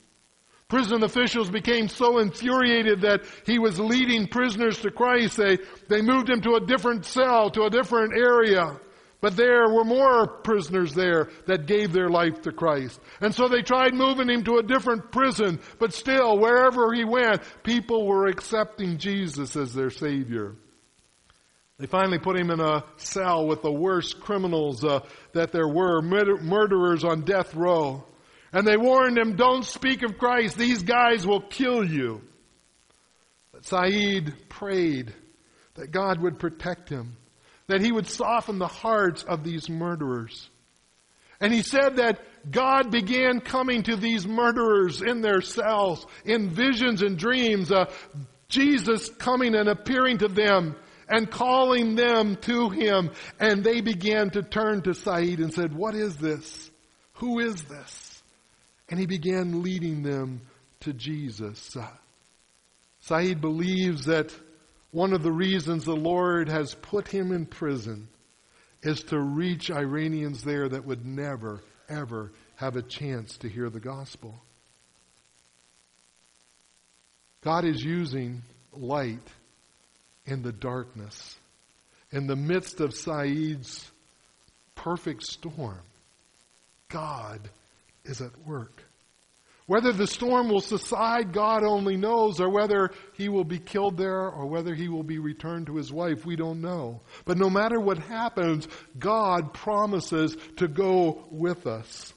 Prison 0.68 1.04
officials 1.04 1.50
became 1.50 1.88
so 1.88 2.18
infuriated 2.18 3.02
that 3.02 3.24
he 3.44 3.58
was 3.58 3.78
leading 3.78 4.26
prisoners 4.26 4.78
to 4.78 4.90
Christ, 4.90 5.36
they, 5.36 5.58
they 5.88 6.00
moved 6.00 6.30
him 6.30 6.40
to 6.40 6.54
a 6.54 6.66
different 6.66 7.04
cell, 7.04 7.50
to 7.50 7.64
a 7.64 7.70
different 7.70 8.14
area. 8.16 8.80
But 9.20 9.36
there 9.36 9.68
were 9.68 9.84
more 9.84 10.26
prisoners 10.26 10.92
there 10.92 11.30
that 11.46 11.66
gave 11.66 11.92
their 11.92 12.08
life 12.08 12.42
to 12.42 12.52
Christ. 12.52 13.00
And 13.20 13.34
so 13.34 13.48
they 13.48 13.62
tried 13.62 13.94
moving 13.94 14.28
him 14.28 14.44
to 14.44 14.58
a 14.58 14.62
different 14.62 15.10
prison, 15.10 15.58
but 15.78 15.94
still, 15.94 16.38
wherever 16.38 16.92
he 16.92 17.04
went, 17.04 17.42
people 17.62 18.06
were 18.06 18.26
accepting 18.26 18.98
Jesus 18.98 19.56
as 19.56 19.72
their 19.72 19.90
Savior. 19.90 20.54
They 21.78 21.86
finally 21.86 22.18
put 22.18 22.38
him 22.38 22.50
in 22.50 22.60
a 22.60 22.84
cell 22.96 23.46
with 23.46 23.62
the 23.62 23.72
worst 23.72 24.20
criminals 24.20 24.82
uh, 24.82 25.00
that 25.32 25.52
there 25.52 25.68
were, 25.68 26.00
murder- 26.00 26.38
murderers 26.38 27.04
on 27.04 27.22
death 27.22 27.54
row. 27.54 28.04
And 28.52 28.66
they 28.66 28.76
warned 28.78 29.18
him, 29.18 29.36
don't 29.36 29.64
speak 29.64 30.02
of 30.02 30.16
Christ. 30.16 30.56
These 30.56 30.82
guys 30.82 31.26
will 31.26 31.42
kill 31.42 31.84
you. 31.84 32.22
But 33.52 33.66
Saeed 33.66 34.48
prayed 34.48 35.12
that 35.74 35.90
God 35.90 36.22
would 36.22 36.38
protect 36.38 36.88
him, 36.88 37.16
that 37.68 37.80
he 37.80 37.92
would 37.92 38.08
soften 38.08 38.58
the 38.58 38.66
hearts 38.66 39.22
of 39.22 39.44
these 39.44 39.68
murderers. 39.68 40.48
And 41.40 41.52
he 41.52 41.62
said 41.62 41.96
that 41.96 42.20
God 42.50 42.90
began 42.90 43.40
coming 43.40 43.82
to 43.84 43.96
these 43.96 44.26
murderers 44.26 45.02
in 45.02 45.20
their 45.20 45.40
cells, 45.40 46.06
in 46.24 46.48
visions 46.50 47.02
and 47.02 47.18
dreams, 47.18 47.70
uh, 47.70 47.86
Jesus 48.48 49.10
coming 49.10 49.54
and 49.54 49.68
appearing 49.68 50.18
to 50.18 50.28
them 50.28 50.76
and 51.08 51.30
calling 51.30 51.94
them 51.94 52.36
to 52.42 52.68
him. 52.70 53.10
And 53.38 53.62
they 53.62 53.80
began 53.80 54.30
to 54.30 54.42
turn 54.42 54.82
to 54.82 54.94
Saeed 54.94 55.40
and 55.40 55.52
said, 55.52 55.74
What 55.74 55.94
is 55.94 56.16
this? 56.16 56.70
Who 57.14 57.40
is 57.40 57.62
this? 57.64 58.22
And 58.88 59.00
he 59.00 59.06
began 59.06 59.62
leading 59.62 60.02
them 60.02 60.42
to 60.80 60.92
Jesus. 60.92 61.76
Uh, 61.76 61.88
Saeed 63.00 63.40
believes 63.40 64.06
that 64.06 64.32
one 64.96 65.12
of 65.12 65.22
the 65.22 65.30
reasons 65.30 65.84
the 65.84 65.94
Lord 65.94 66.48
has 66.48 66.72
put 66.72 67.06
him 67.06 67.30
in 67.30 67.44
prison 67.44 68.08
is 68.82 69.02
to 69.02 69.20
reach 69.20 69.70
Iranians 69.70 70.42
there 70.42 70.66
that 70.70 70.86
would 70.86 71.04
never, 71.04 71.60
ever 71.86 72.32
have 72.54 72.76
a 72.76 72.82
chance 72.82 73.36
to 73.38 73.48
hear 73.50 73.68
the 73.68 73.78
gospel. 73.78 74.40
God 77.44 77.66
is 77.66 77.84
using 77.84 78.40
light 78.72 79.28
in 80.24 80.40
the 80.40 80.50
darkness. 80.50 81.36
In 82.10 82.26
the 82.26 82.34
midst 82.34 82.80
of 82.80 82.94
Saeed's 82.94 83.90
perfect 84.76 85.24
storm, 85.24 85.82
God 86.88 87.50
is 88.06 88.22
at 88.22 88.32
work. 88.46 88.82
Whether 89.66 89.92
the 89.92 90.06
storm 90.06 90.48
will 90.48 90.60
subside, 90.60 91.32
God 91.32 91.64
only 91.64 91.96
knows, 91.96 92.40
or 92.40 92.48
whether 92.48 92.90
he 93.14 93.28
will 93.28 93.44
be 93.44 93.58
killed 93.58 93.96
there, 93.96 94.28
or 94.28 94.46
whether 94.46 94.74
he 94.74 94.88
will 94.88 95.02
be 95.02 95.18
returned 95.18 95.66
to 95.66 95.76
his 95.76 95.92
wife, 95.92 96.24
we 96.24 96.36
don't 96.36 96.60
know. 96.60 97.00
But 97.24 97.36
no 97.36 97.50
matter 97.50 97.80
what 97.80 97.98
happens, 97.98 98.68
God 98.96 99.52
promises 99.52 100.36
to 100.58 100.68
go 100.68 101.26
with 101.32 101.66
us. 101.66 102.14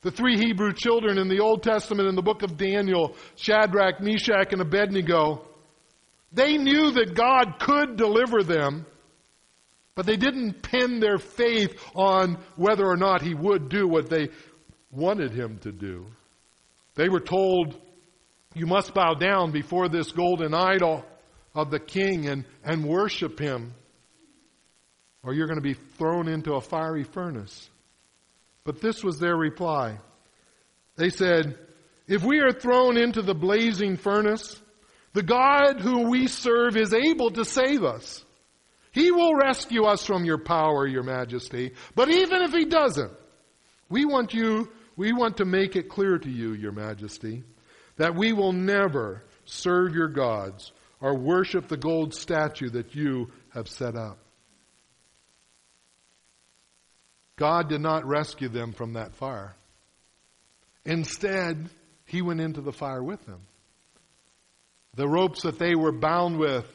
The 0.00 0.10
three 0.10 0.38
Hebrew 0.38 0.72
children 0.72 1.18
in 1.18 1.28
the 1.28 1.40
Old 1.40 1.62
Testament 1.62 2.08
in 2.08 2.14
the 2.14 2.22
book 2.22 2.42
of 2.42 2.56
Daniel, 2.56 3.14
Shadrach, 3.36 4.00
Meshach, 4.00 4.52
and 4.52 4.62
Abednego, 4.62 5.46
they 6.32 6.56
knew 6.56 6.92
that 6.92 7.14
God 7.14 7.58
could 7.58 7.96
deliver 7.96 8.42
them, 8.42 8.86
but 9.94 10.06
they 10.06 10.16
didn't 10.16 10.62
pin 10.62 11.00
their 11.00 11.18
faith 11.18 11.78
on 11.94 12.38
whether 12.56 12.86
or 12.86 12.96
not 12.96 13.20
he 13.20 13.34
would 13.34 13.68
do 13.68 13.86
what 13.86 14.08
they 14.08 14.30
wanted 14.90 15.32
him 15.32 15.58
to 15.58 15.72
do. 15.72 16.06
They 16.94 17.08
were 17.08 17.20
told, 17.20 17.78
You 18.54 18.66
must 18.66 18.94
bow 18.94 19.14
down 19.14 19.52
before 19.52 19.88
this 19.88 20.12
golden 20.12 20.54
idol 20.54 21.04
of 21.54 21.70
the 21.70 21.80
king 21.80 22.26
and, 22.26 22.44
and 22.64 22.84
worship 22.84 23.38
him, 23.38 23.74
or 25.22 25.34
you're 25.34 25.46
going 25.46 25.58
to 25.58 25.62
be 25.62 25.78
thrown 25.98 26.28
into 26.28 26.54
a 26.54 26.60
fiery 26.60 27.04
furnace. 27.04 27.68
But 28.64 28.80
this 28.80 29.02
was 29.02 29.18
their 29.18 29.36
reply. 29.36 29.98
They 30.96 31.10
said, 31.10 31.58
If 32.06 32.22
we 32.22 32.40
are 32.40 32.52
thrown 32.52 32.96
into 32.96 33.22
the 33.22 33.34
blazing 33.34 33.96
furnace, 33.96 34.60
the 35.12 35.22
God 35.22 35.80
who 35.80 36.08
we 36.08 36.28
serve 36.28 36.76
is 36.76 36.94
able 36.94 37.30
to 37.32 37.44
save 37.44 37.82
us. 37.82 38.24
He 38.92 39.10
will 39.10 39.34
rescue 39.34 39.84
us 39.84 40.04
from 40.04 40.24
your 40.24 40.38
power, 40.38 40.86
your 40.86 41.02
majesty. 41.02 41.72
But 41.94 42.10
even 42.10 42.42
if 42.42 42.52
he 42.52 42.64
doesn't, 42.64 43.12
we 43.88 44.04
want 44.04 44.34
you 44.34 44.68
we 45.00 45.14
want 45.14 45.38
to 45.38 45.46
make 45.46 45.76
it 45.76 45.88
clear 45.88 46.18
to 46.18 46.28
you, 46.28 46.52
Your 46.52 46.72
Majesty, 46.72 47.42
that 47.96 48.14
we 48.14 48.34
will 48.34 48.52
never 48.52 49.24
serve 49.46 49.94
your 49.94 50.08
gods 50.08 50.72
or 51.00 51.16
worship 51.16 51.68
the 51.68 51.78
gold 51.78 52.12
statue 52.12 52.68
that 52.68 52.94
you 52.94 53.32
have 53.54 53.66
set 53.66 53.96
up. 53.96 54.18
God 57.36 57.70
did 57.70 57.80
not 57.80 58.04
rescue 58.04 58.50
them 58.50 58.74
from 58.74 58.92
that 58.92 59.14
fire. 59.14 59.56
Instead, 60.84 61.70
he 62.04 62.20
went 62.20 62.42
into 62.42 62.60
the 62.60 62.70
fire 62.70 63.02
with 63.02 63.24
them. 63.24 63.40
The 64.96 65.08
ropes 65.08 65.44
that 65.44 65.58
they 65.58 65.74
were 65.74 65.92
bound 65.92 66.38
with 66.38 66.66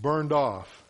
burned 0.00 0.32
off. 0.32 0.84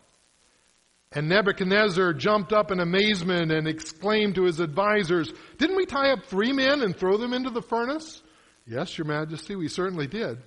And 1.11 1.29
Nebuchadnezzar 1.29 2.13
jumped 2.13 2.51
up 2.51 2.71
in 2.71 2.79
amazement 2.79 3.51
and 3.51 3.67
exclaimed 3.67 4.35
to 4.35 4.43
his 4.43 4.59
advisers, 4.59 5.31
Didn't 5.57 5.77
we 5.77 5.85
tie 5.85 6.11
up 6.11 6.25
three 6.25 6.51
men 6.51 6.81
and 6.81 6.95
throw 6.95 7.17
them 7.17 7.33
into 7.33 7.49
the 7.49 7.61
furnace? 7.61 8.21
Yes, 8.65 8.97
Your 8.97 9.05
Majesty, 9.05 9.55
we 9.55 9.69
certainly 9.69 10.07
did. 10.07 10.39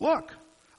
Look, 0.00 0.32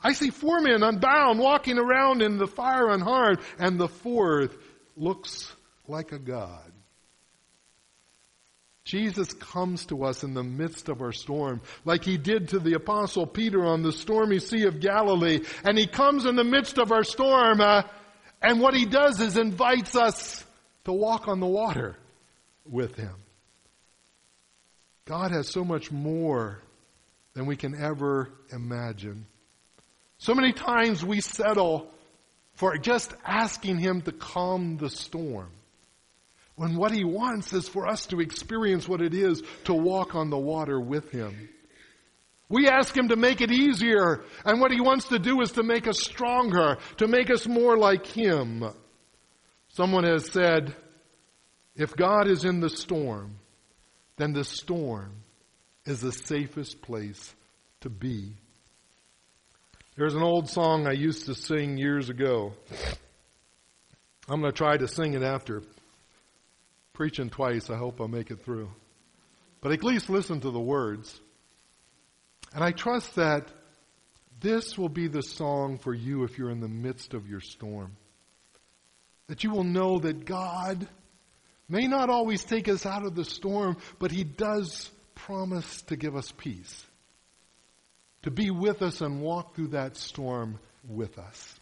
I 0.03 0.11
see 0.11 0.29
four 0.29 0.59
men 0.59 0.83
unbound 0.83 1.39
walking 1.39 1.77
around 1.77 2.21
in 2.21 2.37
the 2.37 2.47
fire 2.47 2.89
unharmed, 2.89 3.39
and 3.57 3.79
the 3.79 3.87
fourth 3.87 4.55
looks 4.97 5.51
like 5.87 6.11
a 6.11 6.19
god. 6.19 6.71
Jesus 8.83 9.33
comes 9.33 9.87
to 9.87 10.03
us 10.03 10.23
in 10.23 10.35
the 10.35 10.43
midst 10.43 10.89
of 10.89 11.01
our 11.01 11.11
storm, 11.11 11.61
like 11.85 12.03
he 12.03 12.17
did 12.17 12.49
to 12.49 12.59
the 12.59 12.73
apostle 12.73 13.25
Peter 13.25 13.65
on 13.65 13.81
the 13.81 13.91
stormy 13.91 14.37
sea 14.37 14.65
of 14.65 14.79
Galilee, 14.79 15.39
and 15.63 15.77
he 15.77 15.87
comes 15.87 16.25
in 16.25 16.35
the 16.35 16.43
midst 16.43 16.77
of 16.77 16.91
our 16.91 17.03
storm, 17.03 17.61
uh, 17.61 17.81
and 18.45 18.61
what 18.61 18.75
he 18.75 18.85
does 18.85 19.19
is 19.19 19.37
invites 19.37 19.95
us 19.95 20.45
to 20.83 20.93
walk 20.93 21.27
on 21.27 21.39
the 21.39 21.47
water 21.47 21.95
with 22.69 22.95
him. 22.95 23.15
God 25.05 25.31
has 25.31 25.49
so 25.49 25.63
much 25.65 25.91
more 25.91 26.59
than 27.33 27.47
we 27.47 27.55
can 27.55 27.75
ever 27.75 28.29
imagine. 28.51 29.25
So 30.19 30.35
many 30.35 30.53
times 30.53 31.03
we 31.03 31.21
settle 31.21 31.89
for 32.53 32.77
just 32.77 33.13
asking 33.25 33.79
him 33.79 34.01
to 34.03 34.11
calm 34.11 34.77
the 34.77 34.89
storm. 34.89 35.49
When 36.55 36.75
what 36.77 36.91
he 36.91 37.03
wants 37.03 37.51
is 37.51 37.67
for 37.67 37.87
us 37.87 38.05
to 38.07 38.21
experience 38.21 38.87
what 38.87 39.01
it 39.01 39.13
is 39.13 39.41
to 39.65 39.73
walk 39.73 40.13
on 40.13 40.29
the 40.29 40.37
water 40.37 40.79
with 40.79 41.09
him. 41.09 41.49
We 42.47 42.67
ask 42.67 42.95
Him 42.95 43.07
to 43.09 43.15
make 43.15 43.41
it 43.41 43.51
easier, 43.51 44.23
and 44.45 44.61
what 44.61 44.71
He 44.71 44.81
wants 44.81 45.07
to 45.09 45.19
do 45.19 45.41
is 45.41 45.51
to 45.53 45.63
make 45.63 45.87
us 45.87 45.99
stronger, 45.99 46.77
to 46.97 47.07
make 47.07 47.29
us 47.31 47.47
more 47.47 47.77
like 47.77 48.05
Him. 48.05 48.63
Someone 49.69 50.03
has 50.03 50.31
said, 50.31 50.75
if 51.75 51.95
God 51.95 52.27
is 52.27 52.45
in 52.45 52.59
the 52.59 52.69
storm, 52.69 53.35
then 54.17 54.31
the 54.31 54.43
storm 54.43 55.11
is 55.85 56.01
the 56.01 56.11
safest 56.11 56.81
place 56.81 57.33
to 57.81 57.89
be. 57.89 58.33
There's 59.97 60.15
an 60.15 60.23
old 60.23 60.49
song 60.49 60.87
I 60.87 60.91
used 60.91 61.25
to 61.25 61.35
sing 61.35 61.77
years 61.77 62.09
ago. 62.09 62.53
I'm 64.27 64.41
going 64.41 64.51
to 64.51 64.57
try 64.57 64.77
to 64.77 64.87
sing 64.87 65.13
it 65.13 65.23
after 65.23 65.63
preaching 66.93 67.29
twice. 67.29 67.69
I 67.69 67.77
hope 67.77 67.99
I'll 67.99 68.07
make 68.07 68.31
it 68.31 68.43
through. 68.43 68.69
But 69.61 69.71
at 69.71 69.83
least 69.83 70.09
listen 70.09 70.39
to 70.41 70.51
the 70.51 70.59
words. 70.59 71.19
And 72.55 72.63
I 72.63 72.71
trust 72.71 73.15
that 73.15 73.51
this 74.39 74.77
will 74.77 74.89
be 74.89 75.09
the 75.09 75.21
song 75.21 75.77
for 75.77 75.93
you 75.93 76.23
if 76.23 76.37
you're 76.37 76.49
in 76.49 76.61
the 76.61 76.69
midst 76.69 77.13
of 77.13 77.27
your 77.27 77.41
storm. 77.41 77.97
That 79.27 79.43
you 79.43 79.51
will 79.51 79.65
know 79.65 79.99
that 79.99 80.23
God 80.23 80.87
may 81.67 81.85
not 81.87 82.09
always 82.09 82.45
take 82.45 82.69
us 82.69 82.85
out 82.85 83.05
of 83.05 83.13
the 83.13 83.25
storm, 83.25 83.75
but 83.99 84.09
He 84.09 84.23
does 84.23 84.89
promise 85.15 85.81
to 85.83 85.97
give 85.97 86.15
us 86.15 86.31
peace, 86.37 86.85
to 88.23 88.31
be 88.31 88.51
with 88.51 88.81
us 88.81 89.01
and 89.01 89.21
walk 89.21 89.55
through 89.55 89.69
that 89.69 89.97
storm 89.97 90.57
with 90.87 91.19
us. 91.19 91.59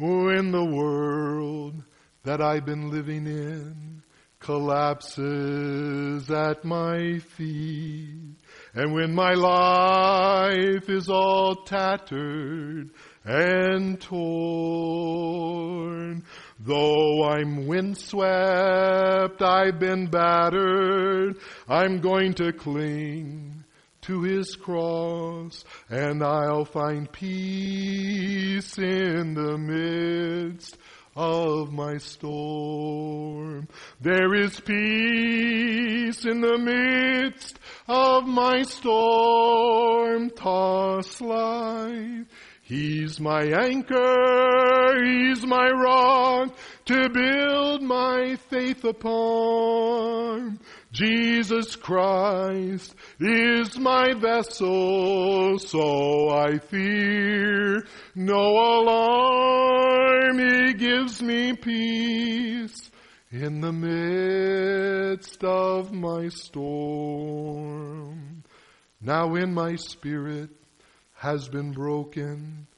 Oh, 0.00 0.24
when 0.26 0.50
the 0.50 0.64
world 0.64 1.84
that 2.24 2.40
I've 2.40 2.66
been 2.66 2.90
living 2.90 3.28
in 3.28 4.02
collapses 4.46 6.30
at 6.30 6.64
my 6.64 7.18
feet, 7.18 8.36
and 8.74 8.94
when 8.94 9.12
my 9.12 9.34
life 9.34 10.88
is 10.88 11.08
all 11.08 11.56
tattered 11.64 12.90
and 13.24 14.00
torn, 14.00 14.22
though 16.60 17.24
I'm 17.28 17.66
windswept, 17.66 19.42
I've 19.42 19.80
been 19.80 20.06
battered, 20.06 21.38
I'm 21.68 21.98
going 21.98 22.34
to 22.34 22.52
cling 22.52 23.64
to 24.02 24.22
his 24.22 24.54
cross 24.54 25.64
and 25.90 26.22
I'll 26.22 26.64
find 26.64 27.10
peace 27.10 28.78
in 28.78 29.34
the 29.34 29.58
midst 29.58 30.78
of 31.16 31.72
my 31.72 31.96
storm. 31.96 33.66
There 34.00 34.34
is 34.34 34.60
peace 34.60 36.26
in 36.26 36.42
the 36.42 36.58
midst 36.58 37.58
of 37.88 38.26
my 38.26 38.62
storm 38.62 40.30
tossed 40.30 41.22
life. 41.22 42.26
He's 42.62 43.18
my 43.20 43.44
anchor, 43.44 45.04
He's 45.04 45.46
my 45.46 45.70
rock 45.70 46.56
to 46.86 47.08
build 47.08 47.82
my 47.82 48.36
faith 48.50 48.84
upon. 48.84 50.58
Jesus 50.96 51.76
Christ 51.76 52.94
is 53.20 53.78
my 53.78 54.14
vessel, 54.14 55.58
so 55.58 56.30
I 56.30 56.56
fear 56.56 57.84
no 58.14 58.80
alarm. 58.80 60.38
He 60.38 60.72
gives 60.72 61.20
me 61.20 61.52
peace 61.52 62.90
in 63.30 63.60
the 63.60 63.72
midst 63.72 65.44
of 65.44 65.92
my 65.92 66.28
storm. 66.30 66.82
Now 68.98 69.34
in 69.34 69.52
my 69.52 69.76
spirit 69.76 70.48
has 71.12 71.46
been 71.46 71.72
broken 71.72 72.68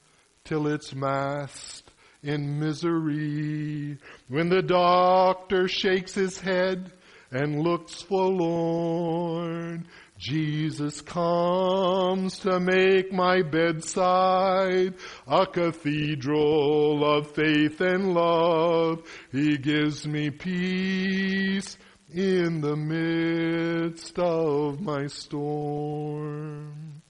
till 0.43 0.67
its 0.67 0.93
mast 0.93 1.89
in 2.25 2.59
misery. 2.59 3.97
When 4.27 4.49
the 4.49 4.63
doctor 4.63 5.69
shakes 5.69 6.15
his 6.15 6.41
head 6.41 6.91
and 7.31 7.61
looks 7.63 8.03
forlorn. 8.03 9.87
Jesus 10.19 11.01
comes 11.01 12.41
to 12.41 12.59
make 12.59 13.13
my 13.13 13.43
bedside 13.43 14.95
a 15.27 15.47
cathedral 15.47 17.05
of 17.05 17.31
faith 17.31 17.81
and 17.81 18.15
love. 18.15 19.03
He 19.31 19.59
gives 19.59 20.07
me 20.07 20.31
peace 20.31 21.79
in 22.13 22.61
the 22.63 22.75
midst 22.75 24.19
of 24.19 24.81
my 24.81 25.07
storm. 25.07 27.03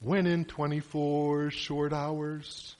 When 0.00 0.26
in 0.26 0.44
24 0.44 1.50
short 1.50 1.92
hours, 1.92 2.76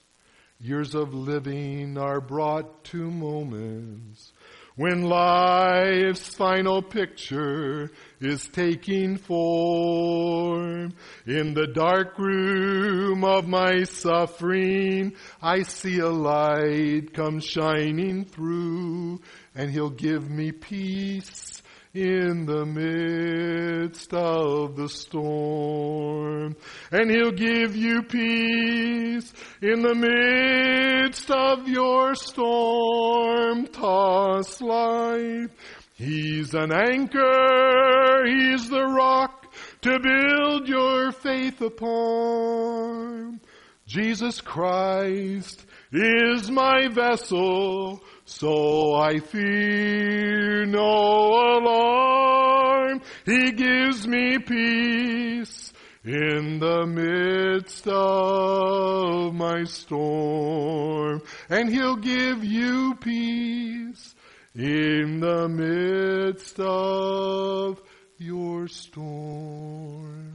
years 0.59 0.95
of 0.95 1.13
living 1.13 1.97
are 1.97 2.21
brought 2.21 2.83
to 2.85 3.09
moments 3.09 4.31
when 4.75 5.03
life's 5.03 6.35
final 6.35 6.81
picture 6.81 7.91
is 8.19 8.47
taking 8.47 9.17
form. 9.17 10.93
In 11.25 11.53
the 11.53 11.67
dark 11.67 12.19
room 12.19 13.23
of 13.23 13.47
my 13.47 13.83
suffering, 13.83 15.15
I 15.41 15.63
see 15.63 15.99
a 15.99 16.09
light 16.09 17.13
come 17.13 17.39
shining 17.39 18.25
through, 18.25 19.21
and 19.55 19.71
He'll 19.71 19.89
give 19.89 20.29
me 20.29 20.51
peace 20.51 21.61
in 21.95 22.45
the 22.45 22.65
midst 22.65 24.13
of 24.13 24.75
the 24.75 24.89
storm. 24.89 26.55
And 26.91 27.09
He'll 27.09 27.31
give 27.31 27.75
you 27.75 28.03
peace 28.03 29.31
in 29.61 29.81
the 29.81 29.95
midst 29.95 31.31
of 31.31 31.69
your 31.69 32.15
storm 32.15 33.67
tossed 33.67 34.61
life. 34.61 35.49
He's 35.93 36.53
an 36.53 36.73
anchor, 36.73 38.25
He's 38.25 38.69
the 38.69 38.85
rock 38.85 39.53
to 39.83 39.97
build 39.99 40.67
your 40.67 41.13
faith 41.13 41.61
upon. 41.61 43.39
Jesus 43.87 44.41
Christ 44.41 45.65
is 45.93 46.51
my 46.51 46.89
vessel 46.89 48.03
so 48.25 48.95
I 48.95 49.19
fear 49.19 50.65
no 50.65 51.59
alarm. 51.59 53.01
He 53.25 53.51
gives 53.51 54.07
me 54.07 54.39
peace 54.39 55.71
in 56.03 56.59
the 56.59 56.85
midst 56.85 57.87
of 57.87 59.33
my 59.33 59.63
storm. 59.63 61.21
And 61.49 61.69
He'll 61.69 61.95
give 61.95 62.43
you 62.43 62.95
peace 62.95 64.15
in 64.55 65.19
the 65.19 65.47
midst 65.47 66.59
of 66.59 67.81
your 68.17 68.67
storm. 68.67 70.33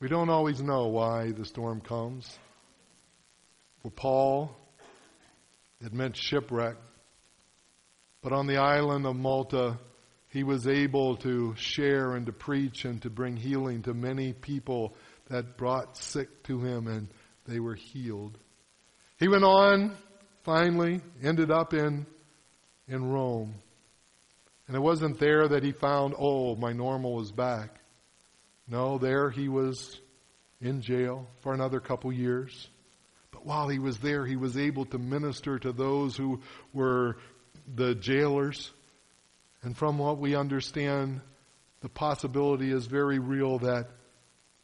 We 0.00 0.08
don't 0.08 0.30
always 0.30 0.62
know 0.62 0.86
why 0.86 1.32
the 1.32 1.44
storm 1.44 1.80
comes. 1.80 2.38
For 3.82 3.90
Paul, 3.90 4.56
it 5.80 5.92
meant 5.92 6.16
shipwreck. 6.16 6.76
But 8.22 8.32
on 8.32 8.46
the 8.46 8.58
island 8.58 9.06
of 9.06 9.16
Malta, 9.16 9.78
he 10.28 10.44
was 10.44 10.68
able 10.68 11.16
to 11.18 11.54
share 11.56 12.14
and 12.14 12.26
to 12.26 12.32
preach 12.32 12.84
and 12.84 13.00
to 13.02 13.10
bring 13.10 13.36
healing 13.36 13.82
to 13.82 13.94
many 13.94 14.32
people 14.32 14.94
that 15.28 15.56
brought 15.56 15.96
sick 15.96 16.42
to 16.44 16.60
him 16.60 16.86
and 16.86 17.08
they 17.46 17.60
were 17.60 17.74
healed. 17.74 18.36
He 19.18 19.28
went 19.28 19.44
on, 19.44 19.96
finally, 20.44 21.00
ended 21.22 21.50
up 21.50 21.74
in, 21.74 22.06
in 22.88 23.10
Rome. 23.10 23.54
And 24.66 24.76
it 24.76 24.80
wasn't 24.80 25.18
there 25.18 25.48
that 25.48 25.64
he 25.64 25.72
found, 25.72 26.14
oh, 26.16 26.54
my 26.54 26.72
normal 26.72 27.20
is 27.22 27.32
back. 27.32 27.80
No, 28.68 28.98
there 28.98 29.30
he 29.30 29.48
was 29.48 30.00
in 30.60 30.80
jail 30.80 31.26
for 31.40 31.52
another 31.52 31.80
couple 31.80 32.12
years. 32.12 32.68
While 33.42 33.68
he 33.68 33.78
was 33.78 33.98
there, 33.98 34.26
he 34.26 34.36
was 34.36 34.56
able 34.56 34.84
to 34.86 34.98
minister 34.98 35.58
to 35.58 35.72
those 35.72 36.16
who 36.16 36.40
were 36.72 37.16
the 37.74 37.94
jailers. 37.94 38.70
And 39.62 39.76
from 39.76 39.98
what 39.98 40.18
we 40.18 40.34
understand, 40.34 41.20
the 41.80 41.88
possibility 41.88 42.70
is 42.70 42.86
very 42.86 43.18
real 43.18 43.58
that 43.60 43.88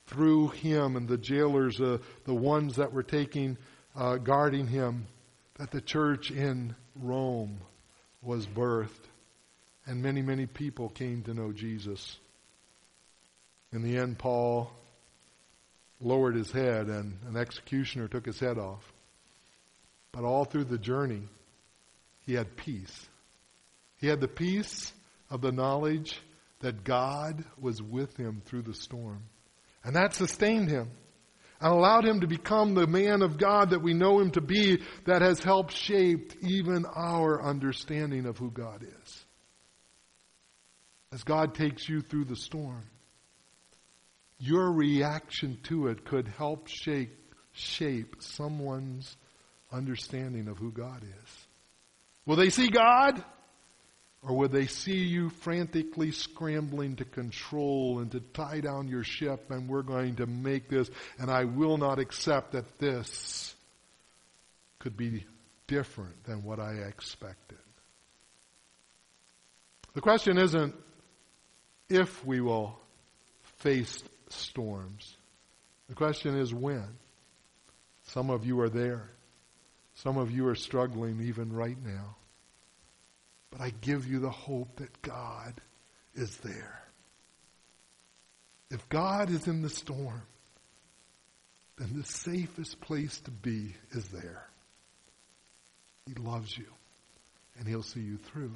through 0.07 0.49
him 0.49 0.97
and 0.97 1.09
the 1.09 1.19
jailers, 1.19 1.81
uh, 1.81 1.99
the 2.25 2.35
ones 2.35 2.77
that 2.77 2.93
were 2.93 3.03
taking, 3.03 3.59
uh, 3.95 4.17
guarding 4.17 4.67
him, 4.67 5.07
that 5.59 5.71
the 5.71 5.81
church 5.81 6.31
in 6.31 6.75
Rome 6.95 7.59
was 8.23 8.47
birthed. 8.47 8.91
And 9.87 10.03
many, 10.03 10.23
many 10.23 10.47
people 10.47 10.89
came 10.89 11.23
to 11.23 11.35
know 11.35 11.53
Jesus. 11.53 12.19
In 13.73 13.83
the 13.83 13.99
end, 13.99 14.19
Paul 14.19 14.71
lowered 16.01 16.37
his 16.37 16.51
head 16.51 16.89
and 16.89 17.19
an 17.27 17.37
executioner 17.37 18.09
took 18.09 18.27
his 18.27 18.39
head 18.39 18.59
off. 18.59 18.93
But 20.13 20.25
all 20.25 20.45
through 20.45 20.65
the 20.65 20.79
journey, 20.79 21.23
he 22.21 22.35
had 22.35 22.57
peace. 22.57 23.07
He 23.99 24.07
had 24.07 24.21
the 24.21 24.29
peace 24.29 24.93
of 25.31 25.41
the 25.41 25.53
knowledge 25.53 26.21
that 26.61 26.85
God 26.85 27.45
was 27.59 27.83
with 27.83 28.17
him 28.17 28.43
through 28.45 28.63
the 28.63 28.75
storm. 28.75 29.23
And 29.85 29.97
that 29.97 30.15
sustained 30.15 30.69
him 30.69 30.91
and 31.61 31.73
allowed 31.73 32.05
him 32.05 32.21
to 32.21 32.27
become 32.27 32.75
the 32.75 32.87
man 32.87 33.23
of 33.23 33.39
God 33.39 33.71
that 33.71 33.83
we 33.83 33.95
know 33.95 34.19
him 34.21 34.31
to 34.33 34.41
be 34.41 34.83
that 35.05 35.23
has 35.23 35.43
helped 35.43 35.73
shape 35.73 36.33
even 36.43 36.85
our 36.87 37.43
understanding 37.43 38.27
of 38.27 38.37
who 38.39 38.51
God 38.51 38.83
is. 38.83 39.25
As 41.13 41.23
God 41.23 41.55
takes 41.55 41.89
you 41.89 42.01
through 42.01 42.25
the 42.25 42.37
storm, 42.37 42.85
your 44.39 44.71
reaction 44.73 45.59
to 45.65 45.89
it 45.89 46.05
could 46.05 46.29
help 46.29 46.69
shape, 46.69 47.35
shape 47.53 48.17
someone's 48.21 49.17
understanding 49.73 50.49
of 50.49 50.59
who 50.59 50.71
God 50.71 51.03
is? 51.03 51.47
Will 52.27 52.37
they 52.37 52.51
see 52.51 52.69
God? 52.69 53.23
Or 54.23 54.37
will 54.37 54.49
they 54.49 54.67
see 54.67 54.99
you 54.99 55.31
frantically 55.31 56.11
scrambling 56.11 56.97
to 56.97 57.05
control 57.05 58.01
and 58.01 58.11
to 58.11 58.21
tie 58.21 58.61
down 58.61 58.89
your 58.89 59.05
ship 59.05 59.51
and 59.51 59.69
we're 59.69 59.83
going 59.83 60.17
to 60.17 60.27
make 60.27 60.69
this 60.69 60.91
and 61.19 61.31
I 61.31 61.45
will 61.45 61.79
not 61.79 62.01
accept 62.01 62.53
that 62.53 62.79
this 62.79 63.55
could 64.81 64.97
be 64.97 65.25
different 65.69 66.25
than 66.25 66.43
what 66.43 66.59
I 66.59 66.73
expected? 66.89 67.59
The 69.95 70.01
question 70.01 70.39
isn't 70.39 70.75
if 71.89 72.27
we 72.27 72.41
will 72.41 72.79
face 73.59 74.03
storms. 74.29 75.17
The 75.89 75.95
question 75.95 76.37
is 76.37 76.53
when. 76.53 76.87
Some 78.05 78.31
of 78.31 78.45
you 78.47 78.61
are 78.61 78.69
there. 78.69 79.11
Some 79.95 80.19
of 80.19 80.31
you 80.31 80.47
are 80.49 80.55
struggling 80.55 81.21
even 81.23 81.53
right 81.53 81.77
now. 81.85 82.17
But 83.51 83.61
I 83.61 83.71
give 83.81 84.07
you 84.07 84.19
the 84.19 84.31
hope 84.31 84.77
that 84.77 85.03
God 85.03 85.55
is 86.15 86.37
there. 86.39 86.83
If 88.71 88.89
God 88.89 89.31
is 89.31 89.47
in 89.47 89.63
the 89.63 89.71
storm, 89.71 90.23
then 91.79 91.91
the 91.95 92.05
safest 92.05 92.81
place 92.81 93.21
to 93.21 93.31
be 93.31 93.75
is 93.93 94.09
there. 94.09 94.47
He 96.07 96.15
loves 96.15 96.57
you, 96.57 96.67
and 97.59 97.69
He'll 97.69 97.83
see 97.83 98.01
you 98.01 98.17
through. 98.17 98.55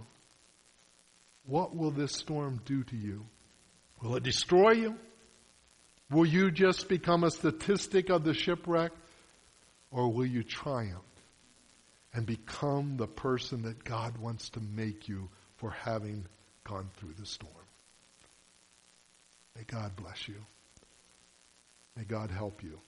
What 1.47 1.75
will 1.75 1.91
this 1.91 2.13
storm 2.13 2.61
do 2.65 2.83
to 2.85 2.97
you? 2.97 3.25
Will 4.03 4.17
it 4.17 4.23
destroy 4.23 4.73
you? 4.73 4.97
Will 6.11 6.27
you 6.27 6.51
just 6.51 6.89
become 6.89 7.25
a 7.25 7.31
statistic 7.31 8.11
of 8.11 8.25
the 8.25 8.35
shipwreck? 8.35 8.93
Or 9.93 10.13
will 10.13 10.27
you 10.27 10.43
triumph 10.43 11.03
and 12.13 12.27
become 12.27 12.97
the 12.97 13.07
person 13.07 13.63
that 13.63 13.85
God 13.85 14.19
wants 14.19 14.51
to 14.51 14.61
make 14.61 15.09
you 15.09 15.29
for 15.57 15.71
having 15.71 16.27
gone 16.65 16.89
through 16.97 17.15
the 17.19 17.27
storm? 17.27 17.53
May 19.57 19.63
God 19.65 19.97
bless 19.97 20.29
you. 20.29 20.37
May 21.97 22.05
God 22.05 22.31
help 22.31 22.63
you 22.63 22.81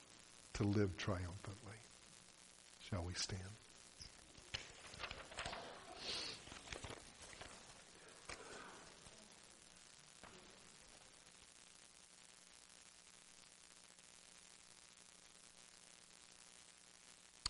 to 0.54 0.64
live 0.64 0.96
triumphantly. 0.96 1.76
Shall 2.88 3.04
we 3.04 3.14
stand? 3.14 3.40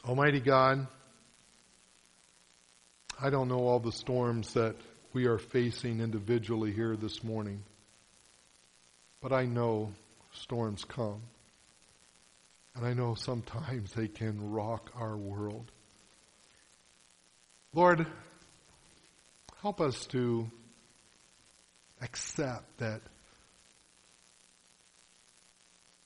Almighty 0.04 0.40
God, 0.40 0.88
I 3.20 3.30
don't 3.30 3.46
know 3.46 3.60
all 3.60 3.78
the 3.78 3.92
storms 3.92 4.52
that 4.54 4.74
we 5.12 5.26
are 5.26 5.38
facing 5.38 6.00
individually 6.00 6.72
here 6.72 6.96
this 6.96 7.22
morning, 7.22 7.62
but 9.20 9.32
I 9.32 9.46
know 9.46 9.92
storms 10.32 10.84
come. 10.84 11.22
And 12.74 12.84
I 12.84 12.94
know 12.94 13.14
sometimes 13.14 13.92
they 13.92 14.08
can 14.08 14.50
rock 14.50 14.90
our 14.96 15.16
world. 15.16 15.70
Lord, 17.72 18.04
help 19.60 19.80
us 19.80 20.06
to 20.06 20.50
accept 22.00 22.78
that 22.78 23.02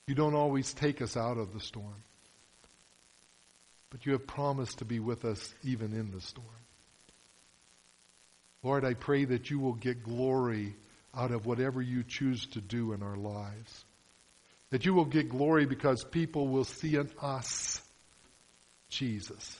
you 0.05 0.13
don't 0.13 0.35
always 0.35 0.71
take 0.71 1.01
us 1.01 1.17
out 1.17 1.37
of 1.37 1.51
the 1.51 1.59
storm. 1.61 2.03
But 3.89 4.05
you 4.05 4.11
have 4.13 4.27
promised 4.27 4.79
to 4.79 4.85
be 4.85 4.99
with 4.99 5.25
us 5.25 5.53
even 5.63 5.93
in 5.93 6.11
the 6.11 6.21
storm. 6.21 6.47
Lord, 8.63 8.83
I 8.83 8.95
pray 8.95 9.25
that 9.25 9.49
you 9.49 9.59
will 9.59 9.73
get 9.73 10.03
glory 10.03 10.75
out 11.15 11.31
of 11.31 11.45
whatever 11.45 11.81
you 11.81 12.03
choose 12.03 12.45
to 12.47 12.61
do 12.61 12.93
in 12.93 13.01
our 13.01 13.15
lives. 13.15 13.85
That 14.71 14.85
you 14.85 14.93
will 14.93 15.05
get 15.05 15.29
glory 15.29 15.65
because 15.65 16.03
people 16.03 16.47
will 16.47 16.65
see 16.65 16.95
in 16.95 17.09
us 17.21 17.81
Jesus. 18.89 19.57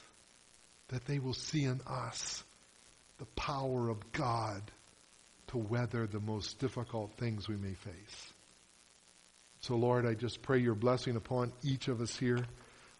That 0.90 1.06
they 1.06 1.20
will 1.20 1.34
see 1.34 1.64
in 1.64 1.80
us 1.88 2.44
the 3.18 3.26
power 3.28 3.90
of 3.90 4.12
God 4.12 4.62
to 5.48 5.58
weather 5.58 6.06
the 6.06 6.20
most 6.20 6.60
difficult 6.60 7.14
things 7.18 7.48
we 7.48 7.56
may 7.56 7.74
face. 7.74 8.34
So, 9.62 9.76
Lord, 9.76 10.06
I 10.06 10.14
just 10.14 10.42
pray 10.42 10.60
your 10.60 10.76
blessing 10.76 11.16
upon 11.16 11.52
each 11.64 11.88
of 11.88 12.02
us 12.02 12.16
here. 12.16 12.46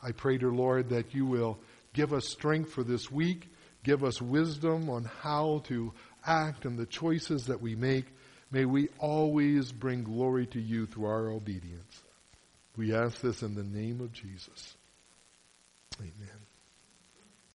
I 0.02 0.12
pray, 0.12 0.38
dear 0.38 0.52
Lord, 0.52 0.90
that 0.90 1.14
you 1.14 1.26
will 1.26 1.58
give 1.94 2.14
us 2.14 2.28
strength 2.28 2.72
for 2.72 2.84
this 2.84 3.12
week, 3.12 3.50
give 3.84 4.04
us 4.04 4.22
wisdom 4.22 4.90
on 4.90 5.10
how 5.22 5.64
to 5.66 5.94
act 6.26 6.66
and 6.66 6.78
the 6.78 6.86
choices 6.86 7.46
that 7.46 7.62
we 7.62 7.76
make. 7.76 8.06
May 8.52 8.66
we 8.66 8.90
always 9.00 9.72
bring 9.72 10.04
glory 10.04 10.46
to 10.48 10.62
you 10.62 10.86
through 10.86 11.06
our 11.06 11.30
obedience. 11.30 12.04
We 12.76 12.94
ask 12.94 13.20
this 13.22 13.42
in 13.42 13.56
the 13.56 13.64
name 13.64 14.02
of 14.02 14.14
Jesus. 14.14 14.76
Amen. 16.00 16.37